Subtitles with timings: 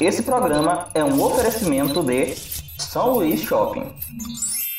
[0.00, 2.36] Esse programa é um oferecimento de
[2.78, 3.92] São Luís Shopping.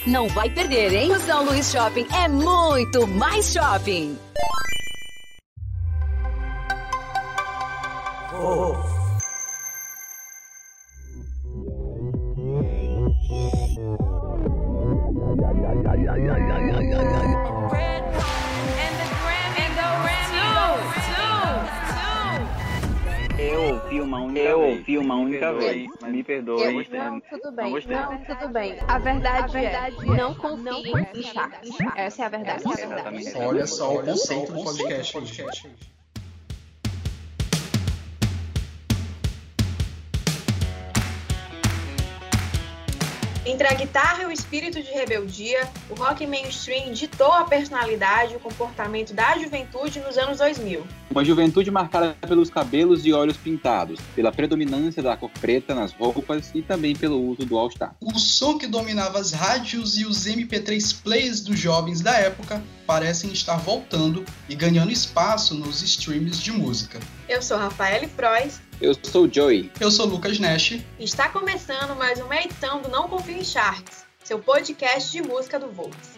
[0.08, 1.12] Não vai perder, hein?
[1.12, 4.18] O São Luís Shopping é muito mais shopping.
[8.34, 8.89] Oh.
[26.30, 26.44] Vez.
[26.46, 26.88] Me perdoe.
[26.90, 27.74] Não, tudo bem.
[27.88, 28.80] Não, tudo bem.
[28.88, 31.70] A verdade, a verdade é, não confie não em Sharks.
[31.96, 32.64] Essa é a verdade.
[32.68, 33.38] Essa é a verdade.
[33.38, 35.70] Olha só o conceito do podcast.
[43.50, 48.36] Entre a guitarra e o espírito de rebeldia, o rock mainstream ditou a personalidade e
[48.36, 50.86] o comportamento da juventude nos anos 2000.
[51.10, 56.52] Uma juventude marcada pelos cabelos e olhos pintados, pela predominância da cor preta nas roupas
[56.54, 57.96] e também pelo uso do all-star.
[58.00, 63.32] O som que dominava as rádios e os MP3 players dos jovens da época parecem
[63.32, 67.00] estar voltando e ganhando espaço nos streams de música.
[67.30, 68.60] Eu sou Rafael Frois.
[68.82, 69.72] Eu sou Joey.
[69.80, 70.80] Eu sou Lucas Nash.
[71.00, 75.72] Está começando mais uma edição do Não Confio em Charts, seu podcast de música do
[75.72, 76.18] Volts.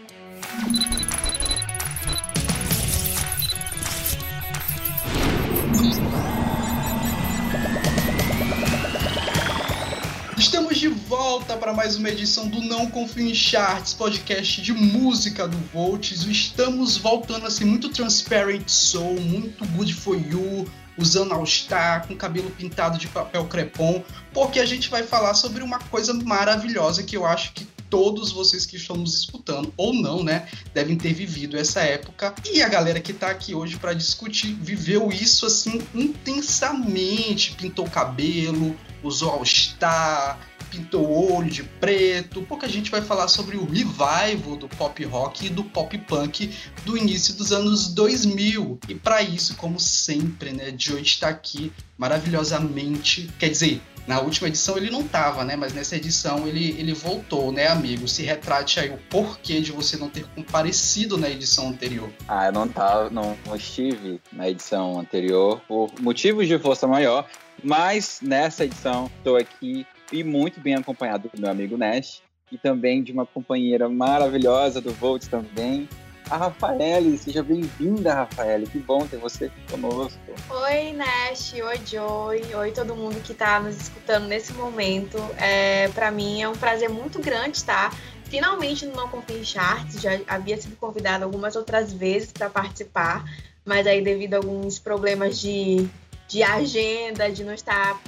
[10.38, 15.46] Estamos de volta para mais uma edição do Não Confio em Charts, podcast de música
[15.46, 16.26] do Volts.
[16.26, 20.66] Estamos voltando assim, muito Transparent Soul, muito Good For You,
[20.98, 24.04] usando All-Star, com cabelo pintado de papel crepom,
[24.34, 28.66] porque a gente vai falar sobre uma coisa maravilhosa que eu acho que todos vocês
[28.66, 32.34] que estão nos escutando, ou não, né, devem ter vivido essa época.
[32.50, 38.76] E a galera que tá aqui hoje para discutir viveu isso assim intensamente, pintou cabelo,
[39.04, 40.40] usou All-Star,
[40.72, 45.04] pintou o olho de preto, porque a gente vai falar sobre o revival do pop
[45.04, 46.50] rock e do pop punk
[46.86, 48.80] do início dos anos 2000.
[48.88, 54.78] E para isso, como sempre, né, Joe está aqui maravilhosamente, quer dizer, na última edição
[54.78, 55.56] ele não tava, né?
[55.56, 58.08] Mas nessa edição ele, ele voltou, né, amigo?
[58.08, 62.10] Se retrate aí o porquê de você não ter comparecido na edição anterior.
[62.28, 67.28] Ah, eu não tava, não, não estive na edição anterior por motivos de força maior,
[67.64, 73.02] mas nessa edição estou aqui e muito bem acompanhado do meu amigo Nash e também
[73.02, 75.88] de uma companheira maravilhosa do Volts também,
[76.30, 77.18] a Rafaele.
[77.18, 78.68] Seja bem-vinda, Rafaele.
[78.68, 80.20] Que bom ter você aqui conosco.
[80.50, 81.54] Oi, Nash.
[81.54, 82.56] Oi, Joy.
[82.56, 85.18] Oi, todo mundo que está nos escutando nesse momento.
[85.38, 87.96] É, Para mim é um prazer muito grande estar
[88.26, 90.02] finalmente no Não Confio em Charts.
[90.02, 93.26] Já havia sido convidada algumas outras vezes para participar,
[93.66, 95.86] mas aí devido a alguns problemas de,
[96.30, 98.02] de agenda, de não estar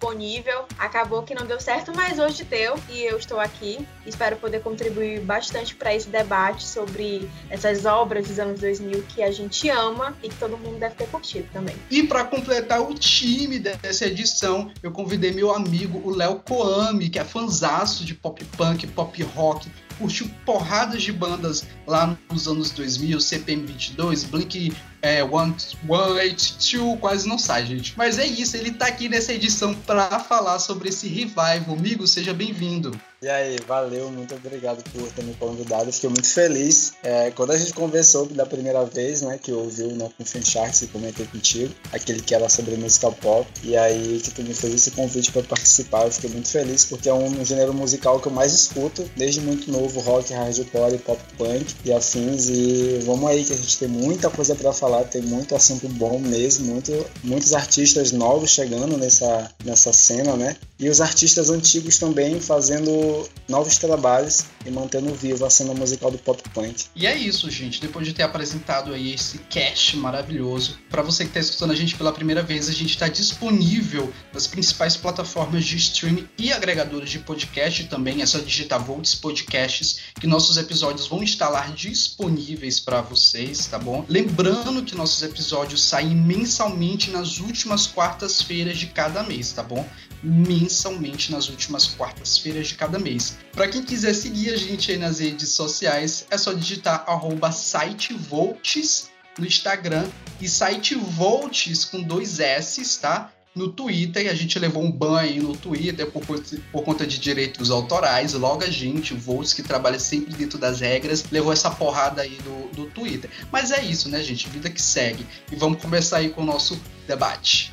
[0.00, 0.64] disponível.
[0.78, 3.86] Acabou que não deu certo, mas hoje deu e eu estou aqui.
[4.06, 9.30] Espero poder contribuir bastante para esse debate sobre essas obras dos anos 2000 que a
[9.30, 11.76] gente ama e que todo mundo deve ter curtido também.
[11.90, 17.18] E para completar o time dessa edição, eu convidei meu amigo, o Léo Koami, que
[17.18, 23.20] é fanzaço de pop punk, pop rock, curtiu porradas de bandas lá nos anos 2000,
[23.20, 24.72] CPM 22, Blink
[25.02, 25.54] é, One,
[25.86, 27.92] One Eight Two quase não sai, gente.
[27.96, 31.76] Mas é isso, ele tá aqui nessa edição para falar sobre esse revival.
[31.76, 32.98] Amigo, seja bem-vindo.
[33.22, 35.92] E aí, valeu, muito obrigado por ter me convidado.
[35.92, 36.94] Fiquei muito feliz.
[37.02, 40.46] É, quando a gente conversou da primeira vez, né, que eu ouvi o No Confident
[40.46, 44.54] Sharks e comentei contigo, aquele que era sobre música pop, e aí que tu me
[44.54, 48.28] fez esse convite para participar, eu fiquei muito feliz porque é um gênero musical que
[48.28, 52.48] eu mais escuto, desde muito novo, rock, hardcore, pop punk e afins.
[52.48, 56.18] E vamos aí que a gente tem muita coisa para falar, tem muito assunto bom
[56.18, 60.56] mesmo, muito, muitos artistas novos chegando nessa, nessa cena, né?
[60.78, 63.09] E os artistas antigos também fazendo
[63.48, 66.86] novos trabalhos e mantendo vivo a cena musical do pop punk.
[66.94, 67.80] E é isso, gente.
[67.80, 71.96] Depois de ter apresentado aí esse cast maravilhoso, para você que está escutando a gente
[71.96, 77.18] pela primeira vez, a gente está disponível nas principais plataformas de streaming e agregadores de
[77.18, 78.22] podcast também.
[78.22, 81.20] É só digitar Volts Podcasts que nossos episódios vão
[81.50, 84.04] lá disponíveis para vocês, tá bom?
[84.08, 89.86] Lembrando que nossos episódios saem mensalmente nas últimas quartas-feiras de cada mês, tá bom?
[90.22, 93.36] Mensalmente nas últimas quartas-feiras de cada mês.
[93.52, 99.10] Para quem quiser seguir a gente aí nas redes sociais, é só digitar arroba sitevolts
[99.38, 100.06] no Instagram
[100.40, 103.32] e sitevolts com dois S, tá?
[103.54, 107.70] no Twitter, a gente levou um ban aí no Twitter por, por conta de direitos
[107.70, 108.32] autorais.
[108.32, 112.68] Logo a gente, Volts, que trabalha sempre dentro das regras, levou essa porrada aí do,
[112.74, 113.28] do Twitter.
[113.50, 114.48] Mas é isso, né, gente?
[114.48, 115.26] Vida que segue.
[115.50, 117.72] E vamos começar aí com o nosso debate.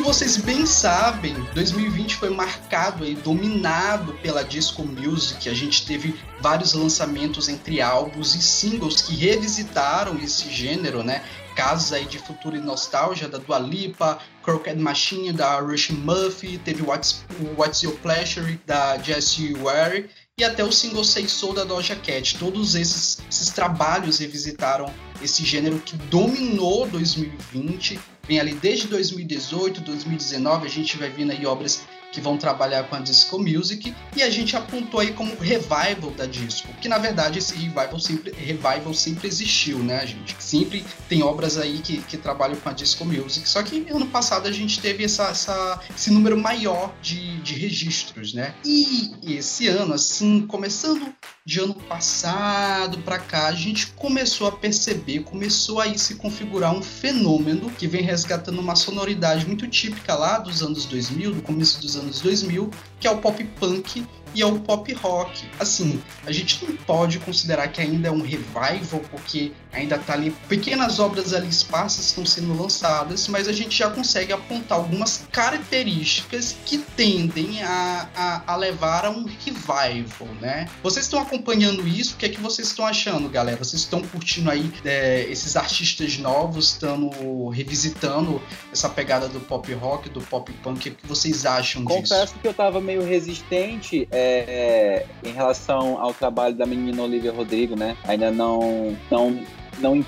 [0.00, 5.46] Como vocês bem sabem, 2020 foi marcado e dominado pela disco music.
[5.46, 11.22] A gente teve vários lançamentos entre álbuns e singles que revisitaram esse gênero, né?
[11.54, 16.82] Casos aí de futuro e nostalgia da Dua Lipa, Crooked Machine da Rush Murphy, teve
[16.82, 17.22] What's,
[17.58, 20.08] What's Your Pleasure da Jessie Ware
[20.38, 22.38] e até o single Say Soul da Doja Cat.
[22.38, 28.00] Todos esses, esses trabalhos revisitaram esse gênero que dominou 2020
[28.30, 31.82] vem ali desde 2018, 2019, a gente vai vendo aí obras
[32.12, 36.26] que vão trabalhar com a disco music e a gente apontou aí como revival da
[36.26, 40.36] disco, que na verdade esse revival sempre, revival sempre existiu, né, gente?
[40.38, 44.46] Sempre tem obras aí que, que trabalham com a disco music, só que ano passado
[44.46, 48.54] a gente teve essa, essa, esse número maior de, de registros, né?
[48.64, 51.12] E esse ano, assim, começando
[51.50, 56.80] de ano passado para cá, a gente começou a perceber, começou aí se configurar um
[56.80, 61.96] fenômeno que vem resgatando uma sonoridade muito típica lá dos anos 2000, do começo dos
[61.96, 62.70] anos 2000,
[63.00, 65.44] que é o pop punk e é o pop rock.
[65.58, 70.30] Assim, a gente não pode considerar que ainda é um revival, porque ainda tá ali,
[70.48, 76.56] pequenas obras ali esparsas estão sendo lançadas, mas a gente já consegue apontar algumas características
[76.64, 80.68] que tendem a, a, a levar a um revival, né?
[80.82, 82.14] Vocês estão acompanhando isso?
[82.14, 83.56] O que é que vocês estão achando, galera?
[83.56, 88.40] Vocês estão curtindo aí é, esses artistas novos, estando revisitando
[88.72, 90.88] essa pegada do pop rock, do pop punk?
[90.88, 92.00] O que vocês acham disso?
[92.00, 97.76] Confesso que eu tava meio resistente é, em relação ao trabalho da menina Olivia Rodrigo,
[97.76, 97.96] né?
[98.04, 99.40] Ainda não, não,
[99.78, 100.04] não, não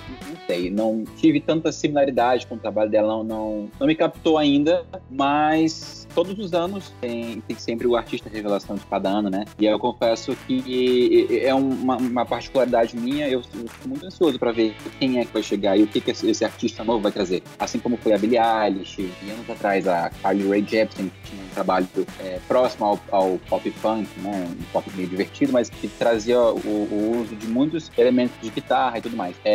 [0.46, 4.84] sei, não tive tanta similaridade com o trabalho dela, não, não, não me captou ainda,
[5.10, 9.44] mas todos os anos tem, tem sempre o artista revelação de cada ano, né?
[9.58, 14.74] E eu confesso que é uma, uma particularidade minha, eu, fico muito ansioso para ver
[14.98, 17.42] quem é que vai chegar e o que, que esse, esse artista novo vai trazer.
[17.58, 21.42] Assim como foi a Billie Eilish, e anos atrás a Carly Rae Jepsen, que tinha
[21.42, 21.88] um trabalho
[22.20, 24.48] é, próximo ao, ao, pop punk, né?
[24.50, 28.98] Um pop meio divertido, mas que trazia o, o uso de muitos elementos de guitarra
[28.98, 29.34] e tudo mais.
[29.44, 29.51] É,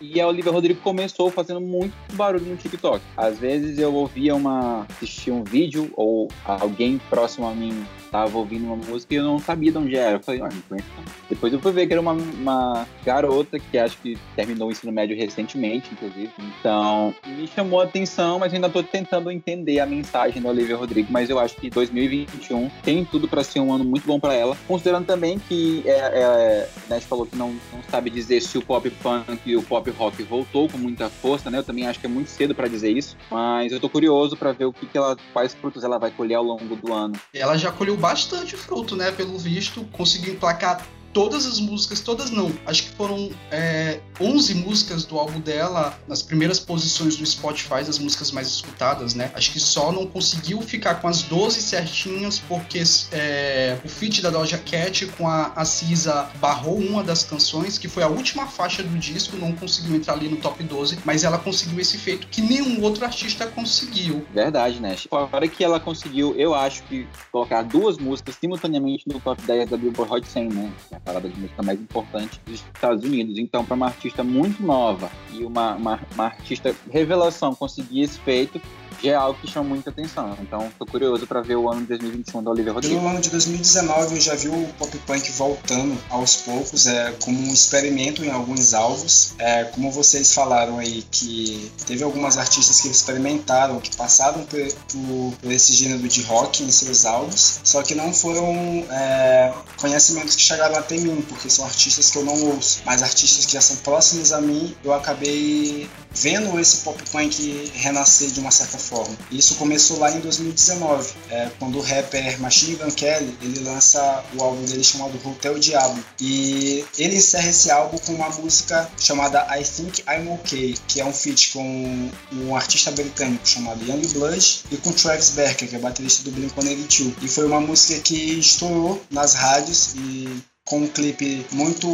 [0.00, 3.02] e a Olivia Rodrigo começou fazendo muito barulho no TikTok.
[3.16, 8.66] Às vezes eu ouvia uma, assistia um vídeo ou alguém próximo a mim tava ouvindo
[8.66, 10.16] uma música e eu não sabia de onde era.
[10.16, 10.86] Eu falei, ah, não conheço.
[11.30, 14.92] Depois eu fui ver que era uma, uma garota que acho que terminou o ensino
[14.92, 16.30] médio recentemente, inclusive.
[16.38, 21.08] Então, me chamou a atenção, mas ainda tô tentando entender a mensagem da Olivia Rodrigo.
[21.10, 24.56] Mas eu acho que 2021 tem tudo para ser um ano muito bom para ela.
[24.68, 28.90] Considerando também que é, é, Nash falou que não, não sabe dizer se o pop
[28.90, 29.11] punk
[29.44, 31.58] e o pop rock voltou com muita força, né?
[31.58, 33.16] Eu também acho que é muito cedo para dizer isso.
[33.30, 36.36] Mas eu tô curioso para ver o que, que ela, quais frutos ela vai colher
[36.36, 37.14] ao longo do ano.
[37.34, 39.10] Ela já colheu bastante fruto, né?
[39.10, 42.52] Pelo visto, conseguiu emplacar todas as músicas, todas não.
[42.66, 47.98] Acho que foram é, 11 músicas do álbum dela nas primeiras posições do Spotify, as
[47.98, 49.30] músicas mais escutadas, né?
[49.34, 54.30] Acho que só não conseguiu ficar com as 12 certinhas porque é, o feat da
[54.30, 58.82] Doja Cat com a, a Cisa barrou uma das canções, que foi a última faixa
[58.82, 62.40] do disco, não conseguiu entrar ali no top 12, mas ela conseguiu esse feito que
[62.40, 64.26] nenhum outro artista conseguiu.
[64.32, 64.96] Verdade, né?
[65.08, 69.76] Fora que ela conseguiu, eu acho que colocar duas músicas simultaneamente no top 10 da
[69.76, 70.72] Billboard Hot 100, né?
[71.04, 73.38] Parada de música mais importante dos Estados Unidos.
[73.38, 78.60] Então, para uma artista muito nova e uma, uma, uma artista revelação conseguir esse feito,
[79.02, 80.36] já é algo que chama muita atenção.
[80.40, 83.00] Então, tô curioso para ver o ano de 2021 da Olivia Rodrigo.
[83.00, 87.38] No ano de 2019, eu já vi o pop punk voltando aos poucos, é, como
[87.38, 89.34] um experimento em alguns alvos.
[89.38, 95.34] É, como vocês falaram aí, que teve algumas artistas que experimentaram, que passaram por, por,
[95.40, 98.44] por esse gênero de rock em seus alvos, só que não foram
[98.90, 103.46] é, conhecimentos que chegaram até mim, porque são artistas que eu não ouço, mas artistas
[103.46, 108.50] que já são próximos a mim, eu acabei vendo esse pop punk renascer de uma
[108.50, 108.91] certa forma.
[109.30, 114.42] Isso começou lá em 2019, é, quando o rapper Machine Gun Kelly ele lança o
[114.42, 119.62] álbum dele chamado Hotel Diablo e ele encerra esse álbum com uma música chamada I
[119.64, 124.76] Think I'm Okay, que é um feat com um artista britânico chamado Young Blood e
[124.76, 127.14] com Travis Barker, que é baterista do Blink-182.
[127.22, 130.42] E foi uma música que estourou nas rádios e
[130.72, 131.86] com um clipe muito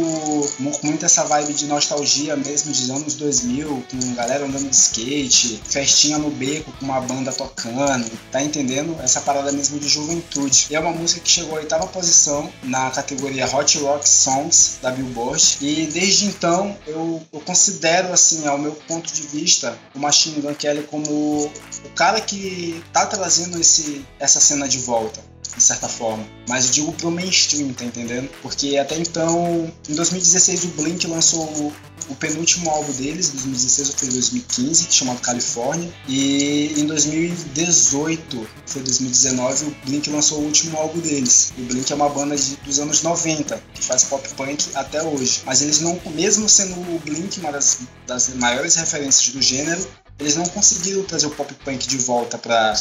[0.57, 6.17] muito essa vibe de nostalgia mesmo dos anos 2000, com galera andando de skate, festinha
[6.17, 8.95] no beco com uma banda tocando, tá entendendo?
[9.03, 10.67] Essa parada mesmo de juventude.
[10.69, 14.91] E é uma música que chegou à oitava posição na categoria Hot Rock Songs da
[14.91, 15.57] Billboard.
[15.59, 20.53] E desde então eu, eu considero, assim, ao meu ponto de vista, o Machine Gun
[20.53, 21.11] Kelly como
[21.47, 26.25] o cara que tá trazendo esse, essa cena de volta de certa forma.
[26.47, 28.29] Mas eu digo pro mainstream, tá entendendo?
[28.41, 31.73] Porque até então, em 2016, o Blink lançou o,
[32.09, 35.91] o penúltimo álbum deles, 2016 ou foi 2015, chamado California.
[36.07, 41.53] E em 2018, foi 2019, o Blink lançou o último álbum deles.
[41.57, 45.41] O Blink é uma banda de, dos anos 90, que faz pop punk até hoje.
[45.45, 49.85] Mas eles não, mesmo sendo o Blink uma das, das maiores referências do gênero,
[50.19, 52.73] eles não conseguiram trazer o pop punk de volta para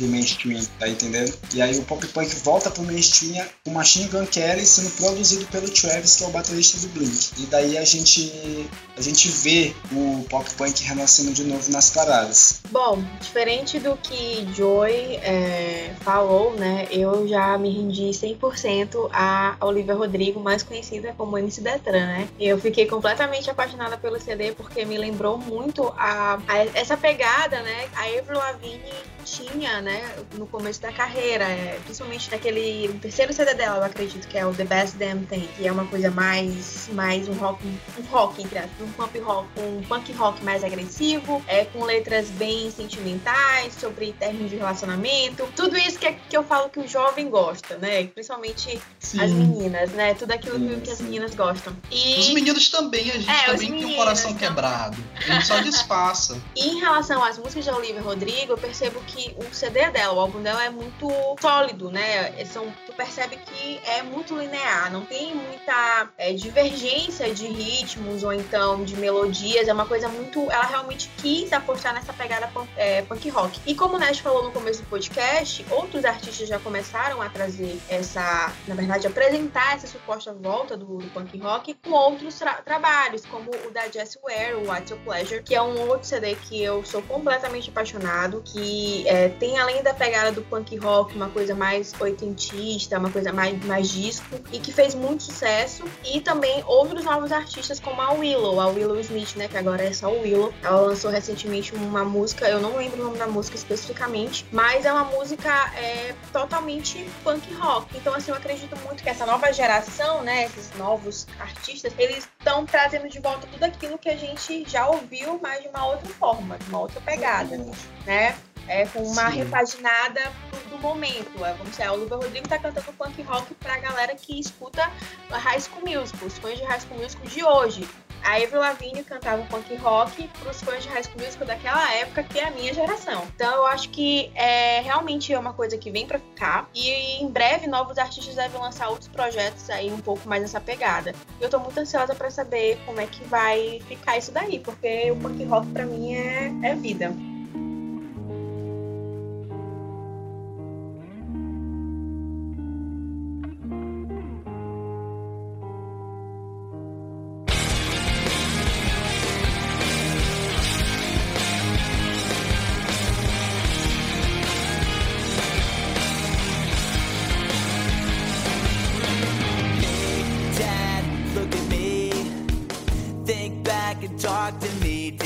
[0.00, 1.32] o mainstream, tá entendendo?
[1.52, 5.68] E aí o pop punk volta pro mainstream com Machine Gun Kelly sendo produzido pelo
[5.68, 7.32] Travis, que é o baterista do Blink.
[7.38, 12.60] E daí a gente a gente vê o pop punk renascendo de novo nas paradas.
[12.70, 16.86] Bom, diferente do que Joy é, falou, né?
[16.90, 22.28] Eu já me rendi 100% a Olivia Rodrigo, mais conhecida como MC Detran, né?
[22.38, 27.62] E eu fiquei completamente apaixonada pelo CD porque me lembrou muito a, a essa pegada,
[27.62, 27.88] né?
[27.96, 28.92] A Avril Lavigne
[29.34, 34.38] tinha, né, no começo da carreira, é, principalmente naquele terceiro CD dela, eu acredito que
[34.38, 38.02] é o The Best Damn Thing, que é uma coisa mais, mais um rock, um
[38.10, 42.70] rock, entre aspas, um punk rock, um punk rock mais agressivo, é, com letras bem
[42.70, 47.28] sentimentais, sobre términos de relacionamento, tudo isso que, é, que eu falo que o jovem
[47.28, 49.20] gosta, né, principalmente sim.
[49.20, 51.76] as meninas, né, tudo aquilo sim, que, as meninas gostam.
[51.90, 52.20] E...
[52.20, 56.40] Os meninos também, a gente é, também tem o coração quebrado, a gente só disfarça.
[56.54, 60.20] E em relação às músicas de Olivia Rodrigo, eu percebo que o CD dela, o
[60.20, 61.08] álbum dela é muito
[61.40, 62.44] sólido, né?
[62.46, 68.32] São, tu percebe que é muito linear, não tem muita é, divergência de ritmos ou
[68.32, 70.50] então de melodias, é uma coisa muito.
[70.50, 73.60] Ela realmente quis apostar nessa pegada é, punk rock.
[73.66, 77.80] E como o Nash falou no começo do podcast, outros artistas já começaram a trazer
[77.88, 83.24] essa, na verdade, apresentar essa suposta volta do, do punk rock com outros tra trabalhos,
[83.26, 86.62] como o da Jessie Ware, o What's Your Pleasure, que é um outro CD que
[86.62, 91.54] eu sou completamente apaixonado, que é, tem além da pegada do punk rock, uma coisa
[91.54, 95.84] mais oitentista, uma coisa mais, mais disco, e que fez muito sucesso.
[96.04, 99.46] E também outros novos artistas, como a Willow, a Willow Smith, né?
[99.46, 100.52] Que agora é só o Willow.
[100.62, 104.92] Ela lançou recentemente uma música, eu não lembro o nome da música especificamente, mas é
[104.92, 107.96] uma música é, totalmente punk rock.
[107.96, 110.46] Então, assim, eu acredito muito que essa nova geração, né?
[110.46, 115.38] Esses novos artistas, eles estão trazendo de volta tudo aquilo que a gente já ouviu,
[115.40, 117.56] mas de uma outra forma, de uma outra pegada,
[118.04, 118.34] né?
[118.68, 119.38] É, com uma Sim.
[119.38, 121.44] repaginada do, do, momento.
[121.44, 124.90] É, vamos dizer, o Luva Rodrigo tá cantando punk rock pra galera que escuta
[125.30, 127.88] High School Musical, os fãs de High School Musical de hoje.
[128.24, 132.22] A Avril Lavigne cantava um punk rock pros fãs de High School Musical daquela época,
[132.22, 133.22] que é a minha geração.
[133.36, 136.66] Então eu acho que é, realmente é uma coisa que vem pra ficar.
[136.74, 141.14] E em breve novos artistas devem lançar outros projetos aí um pouco mais nessa pegada.
[141.38, 145.16] Eu tô muito ansiosa para saber como é que vai ficar isso daí, porque o
[145.16, 147.14] punk rock pra mim é, é vida.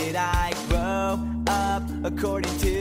[0.08, 2.77] did I grow up according to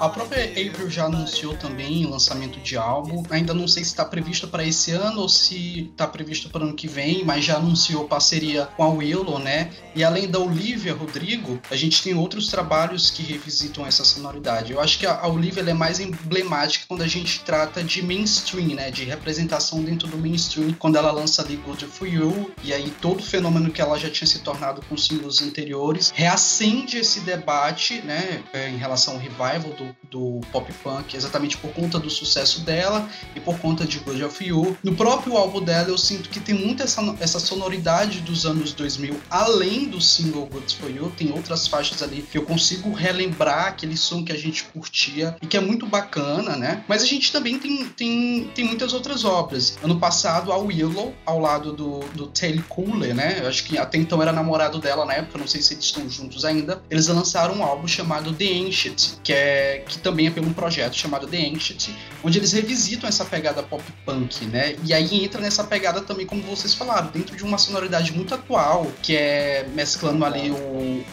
[0.00, 3.22] Avril já anunciou também o lançamento de álbum.
[3.30, 6.68] Ainda não sei se está previsto para esse ano ou se está previsto para o
[6.68, 9.70] ano que vem, mas já anunciou parceria com a Willow, né?
[9.94, 14.72] E além da Olivia Rodrigo, a gente tem outros trabalhos que revisitam essa sonoridade.
[14.72, 18.90] Eu acho que a Olivia é mais emblemática quando a gente trata de mainstream, né?
[18.90, 23.20] De representação dentro do mainstream, quando ela lança ali Good For You, e aí todo
[23.20, 28.42] o fenômeno que ela já tinha se tornado com singles anteriores reacende esse debate, né?
[28.54, 33.40] Em relação ao revival do do, pop punk, exatamente por conta do sucesso dela e
[33.40, 34.76] por conta de Good of You.
[34.82, 39.20] No próprio álbum dela, eu sinto que tem muito essa, essa sonoridade dos anos 2000,
[39.30, 43.96] além do single Good for You, tem outras faixas ali que eu consigo relembrar aquele
[43.96, 46.84] som que a gente curtia e que é muito bacana, né?
[46.88, 49.78] Mas a gente também tem, tem, tem muitas outras obras.
[49.82, 53.38] Ano passado, a Willow, ao lado do, do Taylor Cooler, né?
[53.40, 56.08] Eu acho que até então era namorado dela na época, não sei se eles estão
[56.08, 56.82] juntos ainda.
[56.90, 60.94] Eles lançaram um álbum chamado The Ancient, que, é, que também é pelo um projeto
[60.94, 61.90] chamado The Ancient,
[62.22, 64.76] onde eles revisitam essa pegada pop punk, né?
[64.84, 68.86] E aí entra nessa pegada também, como vocês falaram, dentro de uma sonoridade muito atual,
[69.02, 71.04] que é mesclando ali o,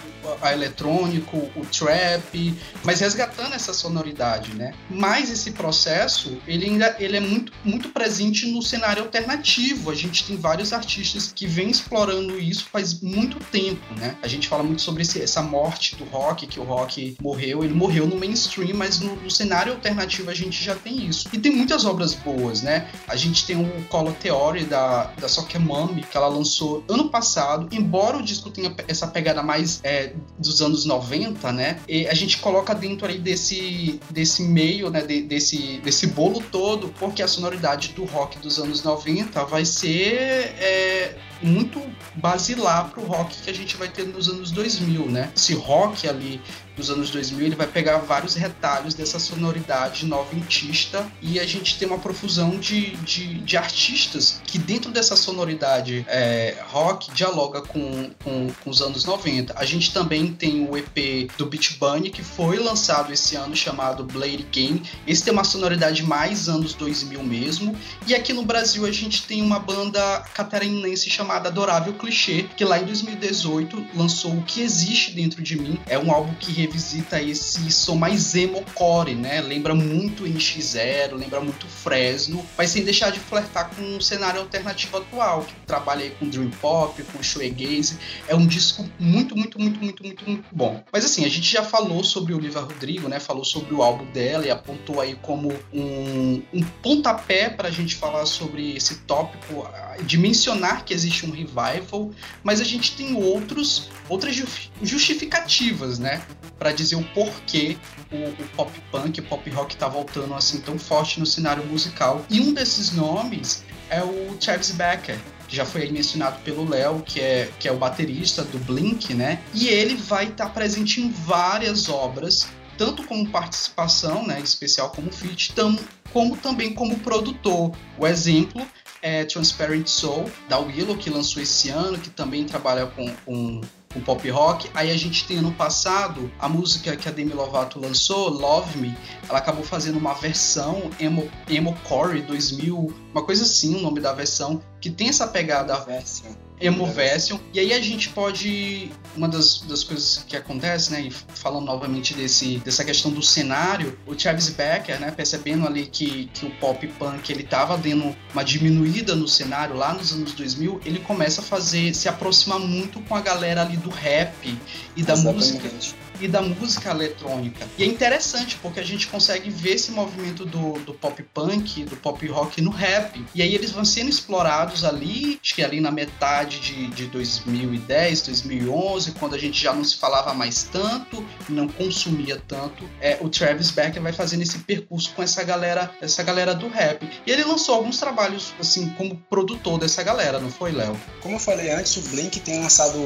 [0.42, 2.54] a eletrônico, o trap,
[2.84, 4.74] mas resgatando essa sonoridade, né?
[4.90, 9.92] Mas esse processo, ele ainda ele é muito, muito presente no cenário alternativo.
[9.92, 14.16] A gente tem vários artistas que vêm explorando isso faz muito tempo, né?
[14.22, 17.74] A gente fala muito sobre esse, essa morte do rock, que o rock morreu, ele
[17.74, 21.28] morreu no mainstream, mas no, no, cenário alternativo a gente já tem isso.
[21.32, 22.90] E tem muitas obras boas, né?
[23.08, 25.28] A gente tem o Color Theory da, da
[25.60, 30.62] Mommy, que ela lançou ano passado, embora o disco tenha essa pegada mais é, dos
[30.62, 31.80] anos 90, né?
[31.88, 35.02] E a gente coloca dentro aí desse, desse meio, né?
[35.02, 40.56] De, desse, desse bolo todo, porque a sonoridade do rock dos anos 90 vai ser
[40.60, 41.82] é, muito
[42.16, 45.32] basilar pro rock que a gente vai ter nos anos 2000, né?
[45.36, 46.42] Esse rock ali
[46.76, 51.88] dos anos 2000, ele vai pegar vários retalhos dessa sonoridade noventista e a gente tem
[51.88, 58.48] uma profusão de, de, de artistas que dentro dessa sonoridade é, rock dialoga com, com,
[58.64, 59.54] com, os anos 90.
[59.58, 64.04] A gente também tem o EP do Beach Bunny que foi lançado esse ano chamado
[64.04, 64.84] Blade Game.
[65.08, 67.76] Esse tem uma sonoridade mais anos 2000 mesmo.
[68.06, 72.80] E aqui no Brasil a gente tem uma banda catarinense chamada Adorável Clichê, que lá
[72.80, 75.80] em 2018 lançou O Que Existe Dentro de Mim.
[75.86, 79.42] É um álbum que revisita esse som mais emo-core, né?
[79.42, 84.98] Lembra muito NX0, lembra muito Fresno, mas sem deixar de flertar com um cenário alternativo
[84.98, 87.98] atual, que trabalha com Dream Pop, com Shoegaze.
[88.28, 90.84] É um disco muito, muito, muito, muito, muito, muito bom.
[90.92, 93.20] Mas assim, a gente já falou sobre Olivia Rodrigo, né?
[93.20, 97.96] Falou sobre o álbum dela e apontou aí como um, um pontapé para a gente
[97.96, 99.68] falar sobre esse tópico,
[100.04, 102.10] de mencionar que existe um revival,
[102.44, 104.36] mas a gente tem outros, outras
[104.82, 106.26] justificativas, né?
[106.58, 107.78] para dizer o porquê
[108.12, 112.26] o, o, pop punk, o pop rock tá voltando assim tão forte no cenário musical.
[112.30, 117.20] E um desses nomes é o Travis Becker, que já foi mencionado pelo Léo, que
[117.20, 119.42] é, que é o baterista do Blink, né?
[119.54, 125.12] E ele vai estar tá presente em várias obras, tanto como participação, né, especial como
[125.12, 125.78] feat, tam,
[126.12, 127.72] como também como produtor.
[127.98, 128.66] O exemplo
[129.06, 133.62] é Transparent Soul, da Willow, que lançou esse ano, que também trabalha com, com
[133.94, 134.70] com pop rock.
[134.74, 138.98] Aí a gente tem ano passado a música que a Demi Lovato lançou, Love Me,
[139.30, 144.12] ela acabou fazendo uma versão emo, emo core 2000, uma coisa assim, o nome da
[144.12, 146.34] versão, que tem essa pegada version.
[146.60, 147.38] Emo version.
[147.54, 152.14] E aí a gente pode uma das, das coisas que acontece, né, e falando novamente
[152.14, 156.86] desse dessa questão do cenário, o Travis Becker, né, percebendo ali que, que o pop
[157.00, 161.44] punk ele tava dando uma diminuída no cenário lá nos anos 2000, ele começa a
[161.44, 164.58] fazer se aproximar muito com a galera ali do rap
[164.96, 165.36] e da Exatamente.
[165.36, 165.70] música
[166.20, 167.68] e da música eletrônica.
[167.78, 171.96] E é interessante porque a gente consegue ver esse movimento do, do pop punk, do
[171.96, 173.24] pop rock no rap.
[173.34, 178.22] E aí eles vão sendo explorados ali, acho que ali na metade de, de 2010,
[178.24, 182.88] 2011, quando a gente já não se falava mais tanto, não consumia tanto.
[183.00, 187.08] É, o Travis Becker vai fazendo esse percurso com essa galera, essa galera do rap.
[187.26, 190.96] E ele lançou alguns trabalhos assim como produtor dessa galera, não foi, Léo?
[191.22, 192.98] Como eu falei antes, o Blink tem lançado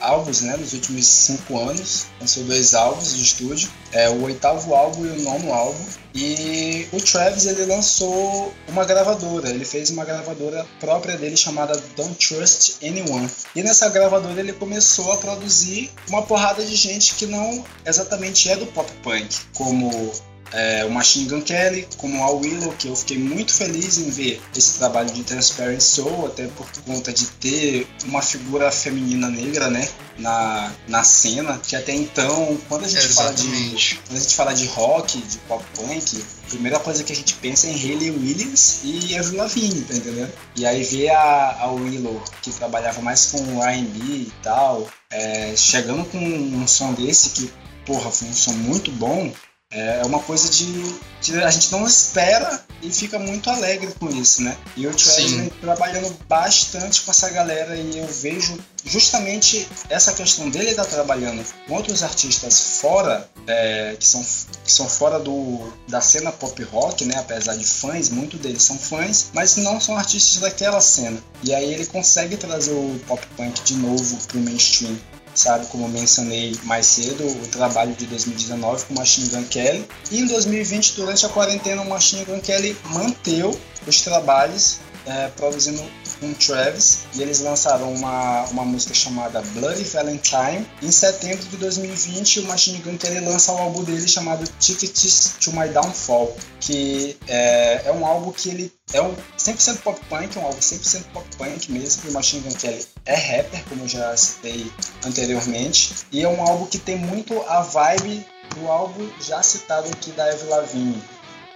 [0.00, 2.06] álbuns, né, nos últimos cinco anos.
[2.20, 5.84] Lançou dois dois álbuns de estúdio, é o oitavo álbum e o nono álbum.
[6.12, 12.14] E o Travis ele lançou uma gravadora, ele fez uma gravadora própria dele chamada Don't
[12.16, 13.30] Trust Anyone.
[13.54, 18.56] E nessa gravadora ele começou a produzir uma porrada de gente que não exatamente é
[18.56, 20.12] do pop punk, como
[20.52, 24.40] é, o Machine Gun Kelly, como a Willow, que eu fiquei muito feliz em ver
[24.56, 29.88] esse trabalho de Transparent Soul, até por conta de ter uma figura feminina negra, né,
[30.18, 34.52] na, na cena, que até então, quando a gente fala de quando a gente fala
[34.52, 38.10] de rock, de pop punk, a primeira coisa que a gente pensa é em Hayley
[38.10, 40.32] Williams e Avril Lavigne, tá entendendo?
[40.56, 46.04] E aí ver a, a Willow, que trabalhava mais com R&B e tal, é, chegando
[46.06, 47.52] com um som desse que,
[47.84, 49.32] porra, foi um som muito bom,
[49.70, 50.98] É uma coisa de,
[51.44, 54.56] a gente não espera e fica muito alegre com isso, né?
[54.74, 60.48] E o Travis vem trabalhando bastante com essa galera e eu vejo justamente essa questão
[60.48, 66.00] dele estar trabalhando com outros artistas fora, é, que, são, que são fora do, da
[66.00, 67.16] cena pop rock, né?
[67.18, 71.22] Apesar de fãs, muitos deles são fãs, mas não são artistas daquela cena.
[71.44, 74.96] E aí ele consegue trazer o pop punk de novo pro mainstream
[75.38, 75.66] sabe?
[75.66, 79.88] Como mencionei mais cedo, o trabalho de 2019 com Machine Gun Kelly.
[80.10, 85.82] E em 2020, durante a quarentena, o Machine Gun Kelly manteve os trabalhos é, produzindo
[86.20, 90.66] com Travis e eles lançaram uma, uma música chamada Bloody Valentine.
[90.82, 95.52] Em setembro de 2020, o Machine Gun Kelly lança o álbum dele chamado Tickets to
[95.52, 100.44] My Downfall, que é, é um álbum que ele é um 100% pop punk, um
[100.44, 104.70] álbum 100% pop punk mesmo, o Machine Gun Kelly é rapper, como eu já citei
[105.04, 110.10] anteriormente, e é um álbum que tem muito a vibe do álbum já citado aqui
[110.12, 111.02] da Eve Lavigne,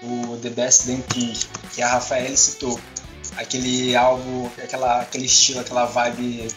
[0.02, 1.34] o The Best Damn Thing,
[1.72, 2.78] que a Rafael citou
[3.36, 6.48] aquele álbum, aquela, aquele estilo, aquela vibe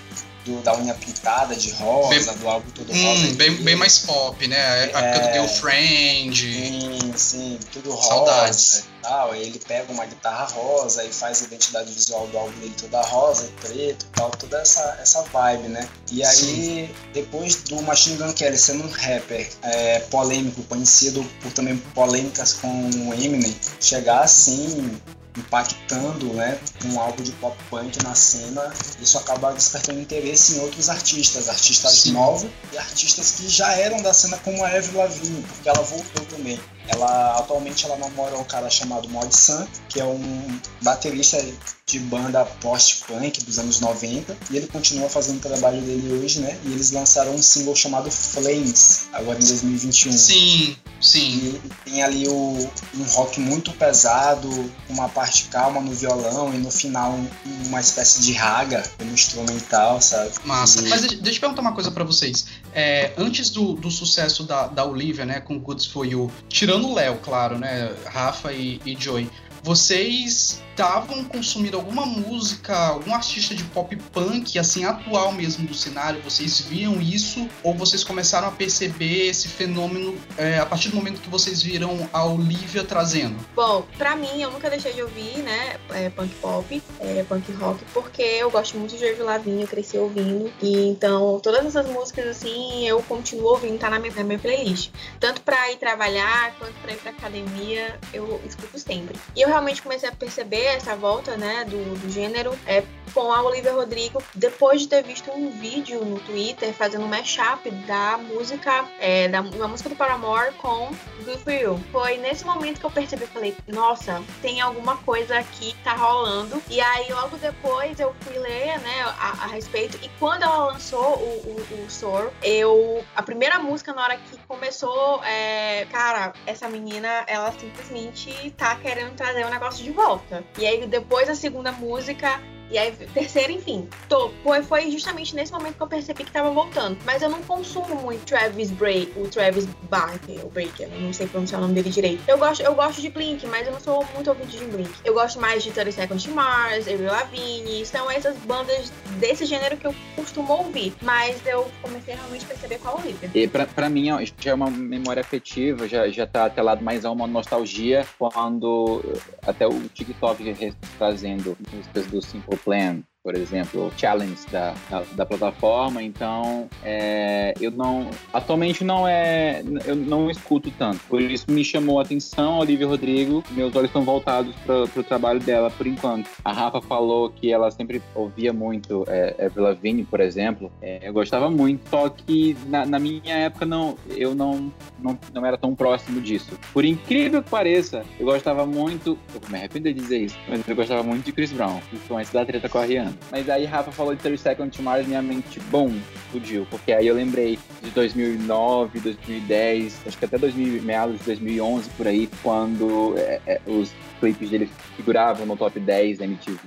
[0.46, 3.34] do, da unha pintada de rosa, bem, do álbum todo hum, rosa.
[3.34, 4.58] Bem, bem mais pop, né?
[4.58, 6.36] A época é, do Girlfriend.
[6.36, 8.08] Sim, sim, tudo rosa.
[8.08, 8.84] Saudades.
[9.02, 9.36] Tal.
[9.36, 13.46] Ele pega uma guitarra rosa e faz a identidade visual do álbum dele toda rosa
[13.46, 15.88] e preto tal, toda essa, essa vibe, né?
[16.12, 16.90] E aí, sim.
[17.14, 22.68] depois do Machine Gun Kelly sendo um rapper é, polêmico, conhecido por também polêmicas com
[22.68, 25.00] o Eminem, chegar assim
[25.38, 30.90] impactando né, um álbum de pop punk na cena, isso acaba despertando interesse em outros
[30.90, 32.12] artistas, artistas Sim.
[32.14, 36.26] novos e artistas que já eram da cena como a Eve Lavigne, porque ela voltou
[36.26, 36.60] também.
[36.88, 41.44] Ela atualmente ela namora um cara chamado Mod Sun, que é um baterista
[41.88, 46.58] de banda post-punk dos anos 90, e ele continua fazendo o trabalho dele hoje, né?
[46.66, 50.12] E eles lançaram um single chamado Flames, agora em 2021.
[50.12, 51.60] Sim, sim.
[51.64, 54.50] E tem ali o, um rock muito pesado,
[54.90, 57.28] uma parte calma no violão e no final um,
[57.68, 60.32] uma espécie de raga como instrumental, sabe?
[60.44, 60.82] Massa.
[60.82, 60.90] E...
[60.90, 62.48] Mas deixa eu perguntar uma coisa para vocês.
[62.74, 66.94] É, antes do, do sucesso da, da Olivia, né, com Goods For You, tirando o
[66.94, 69.30] Léo, claro, né, Rafa e, e Joey,
[69.66, 76.22] vocês estavam consumindo alguma música, algum artista de pop punk, assim, atual mesmo do cenário?
[76.22, 77.48] Vocês viam isso?
[77.64, 82.08] Ou vocês começaram a perceber esse fenômeno é, a partir do momento que vocês viram
[82.12, 83.38] a Olivia trazendo?
[83.56, 87.84] Bom, pra mim, eu nunca deixei de ouvir, né, é, punk pop, é, punk rock,
[87.94, 90.52] porque eu gosto muito de Avril Lavigne, eu cresci ouvindo.
[90.62, 94.92] E então, todas essas músicas, assim, eu continuo ouvindo, tá na minha, na minha playlist.
[95.22, 99.18] Tanto pra ir trabalhar, quanto pra ir pra academia, eu escuto sempre.
[99.34, 102.84] E eu realmente comecei a perceber essa volta, né, do, do gênero é
[103.16, 107.72] com a Olivia Rodrigo, depois de ter visto um vídeo no Twitter fazendo um mashup
[107.88, 111.80] da música, é, da uma música do Paramore com Good For You.
[111.94, 116.62] Foi nesse momento que eu percebi, falei, nossa, tem alguma coisa aqui que tá rolando.
[116.70, 119.98] E aí, logo depois, eu fui ler, né, a, a respeito.
[120.04, 123.06] E quando ela lançou o, o, o eu...
[123.16, 129.16] A primeira música, na hora que começou, é, cara, essa menina, ela simplesmente tá querendo
[129.16, 130.44] trazer o negócio de volta.
[130.58, 133.88] E aí, depois a segunda música, e aí, terceira, enfim.
[134.10, 134.32] Tô,
[134.68, 136.98] foi, justamente nesse momento que eu percebi que tava voltando.
[137.06, 141.60] Mas eu não consumo muito Travis Break, o Travis Barker, o Breaker, não sei pronunciar
[141.60, 142.24] o nome dele direito.
[142.28, 144.92] Eu gosto, eu gosto de Blink, mas eu não sou muito ouvinte de Blink.
[145.04, 149.78] Eu gosto mais de 30 Seconds to Mars, Avril Lavigne, são essas bandas desse gênero
[149.78, 150.94] que eu costumo ouvir.
[151.02, 153.30] Mas eu comecei a realmente perceber qual é o líder.
[153.34, 154.08] E pra, pra mim,
[154.40, 159.04] já é uma memória afetiva, já, já tá atrelado mais a uma nostalgia, quando
[159.46, 166.04] até o TikTok trazendo músicas do Simple Plan por exemplo, challenge da, da, da plataforma.
[166.04, 168.08] Então, é, eu não.
[168.32, 169.64] Atualmente não é.
[169.84, 171.00] Eu não escuto tanto.
[171.10, 173.44] Por isso me chamou a atenção a Olivia Rodrigo.
[173.50, 176.30] Meus olhos estão voltados para o trabalho dela por enquanto.
[176.44, 180.72] A Rafa falou que ela sempre ouvia muito é, Avril por exemplo.
[180.80, 185.44] É, eu gostava muito, só que na, na, minha época não, eu não, não, não
[185.44, 186.60] era tão próximo disso.
[186.72, 189.18] Por incrível que pareça, eu gostava muito.
[189.34, 192.46] Eu me arrependo de dizer isso, mas eu gostava muito de Chris Brown, principalmente da
[192.46, 193.15] treta com a Rihanna.
[193.32, 196.66] Mas aí Rafa falou de 30 Seconds to Mars, minha mente, bom, explodiu.
[196.70, 202.08] Porque aí eu lembrei de 2009, 2010, acho que até 2000, meados de 2011, por
[202.08, 206.60] aí, quando é, é, os clipes dele figuravam no top 10 da MTV,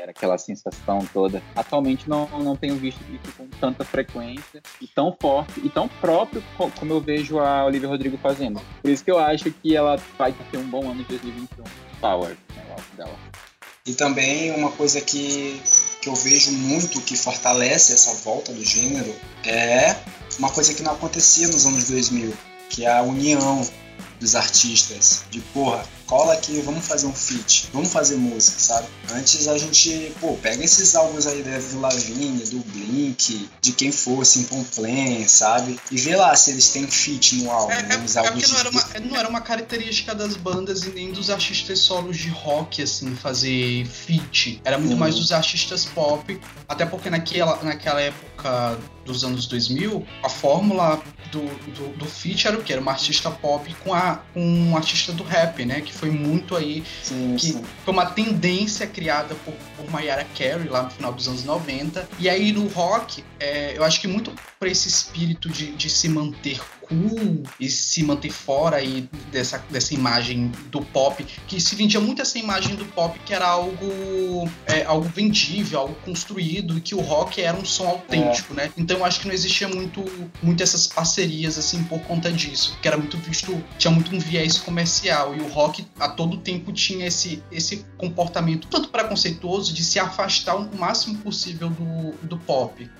[0.00, 1.42] era aquela sensação toda.
[1.54, 6.42] Atualmente não, não tenho visto isso com tanta frequência e tão forte e tão próprio
[6.78, 8.60] como eu vejo a Olivia Rodrigo fazendo.
[8.82, 11.64] Por isso que eu acho que ela vai ter um bom ano de 2021.
[12.00, 13.49] Power, né, o dela.
[13.86, 15.60] E também uma coisa que,
[16.02, 19.14] que eu vejo muito que fortalece essa volta do gênero
[19.44, 19.96] é
[20.38, 22.34] uma coisa que não acontecia nos anos 2000,
[22.68, 23.66] que é a união
[24.18, 25.24] dos artistas.
[25.30, 28.88] De porra, cola aqui, vamos fazer um feat, vamos fazer música, sabe?
[29.12, 33.92] Antes a gente, pô, pega esses álbuns aí da Avril Lavigne, do Blink, de quem
[33.92, 35.78] for, Simple Plan, sabe?
[35.88, 38.70] E vê lá se eles têm feat no álbum, É, é, é porque não era,
[38.70, 43.14] uma, não era uma característica das bandas e nem dos artistas solos de rock, assim,
[43.14, 44.60] fazer feat.
[44.64, 44.98] Era muito Uhum.
[44.98, 51.42] mais dos artistas pop, até porque naquela, naquela época dos anos 2000, a fórmula do,
[51.72, 52.72] do, do feat era o quê?
[52.72, 55.80] Era uma artista pop com, a, com um artista do rap, né?
[55.80, 57.64] Que foi muito aí Sim, que sim.
[57.84, 62.08] foi uma tendência criada por, por Mariah Carey lá no final dos anos 90.
[62.18, 66.08] E aí no rock, é, eu acho que muito por esse espírito de, de se
[66.08, 66.58] manter
[66.90, 72.20] cool e se manter fora aí dessa, dessa imagem do pop, que se vendia muito
[72.20, 77.00] essa imagem do pop que era algo, é, algo vendível, algo construído, e que o
[77.00, 78.72] rock era um som autêntico, né?
[78.76, 80.04] Então eu acho que não existia muito,
[80.42, 84.58] muito essas parcerias assim por conta disso, que era muito visto, tinha muito um viés
[84.58, 89.98] comercial, e o rock a todo tempo tinha esse, esse comportamento tanto preconceituoso de se
[89.98, 92.90] afastar o máximo possível do, do pop.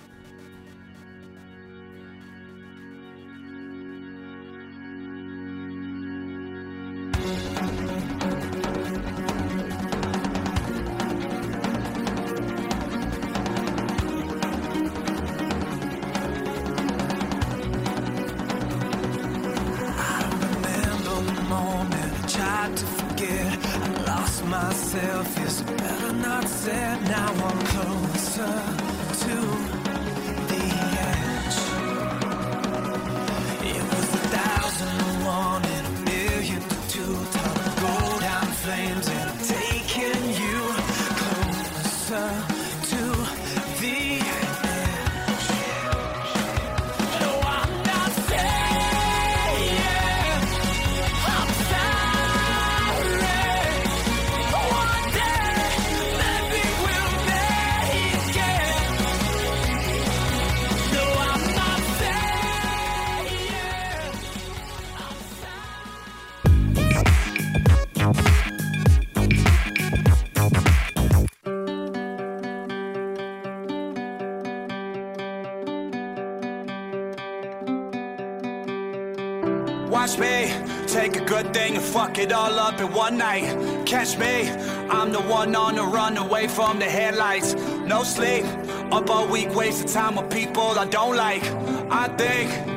[81.92, 83.84] Fuck it all up in one night.
[83.84, 84.48] Catch me,
[84.88, 87.54] I'm the one on the run away from the headlights.
[87.84, 88.44] No sleep,
[88.92, 91.42] up all week, wasting time with people I don't like.
[91.90, 92.69] I think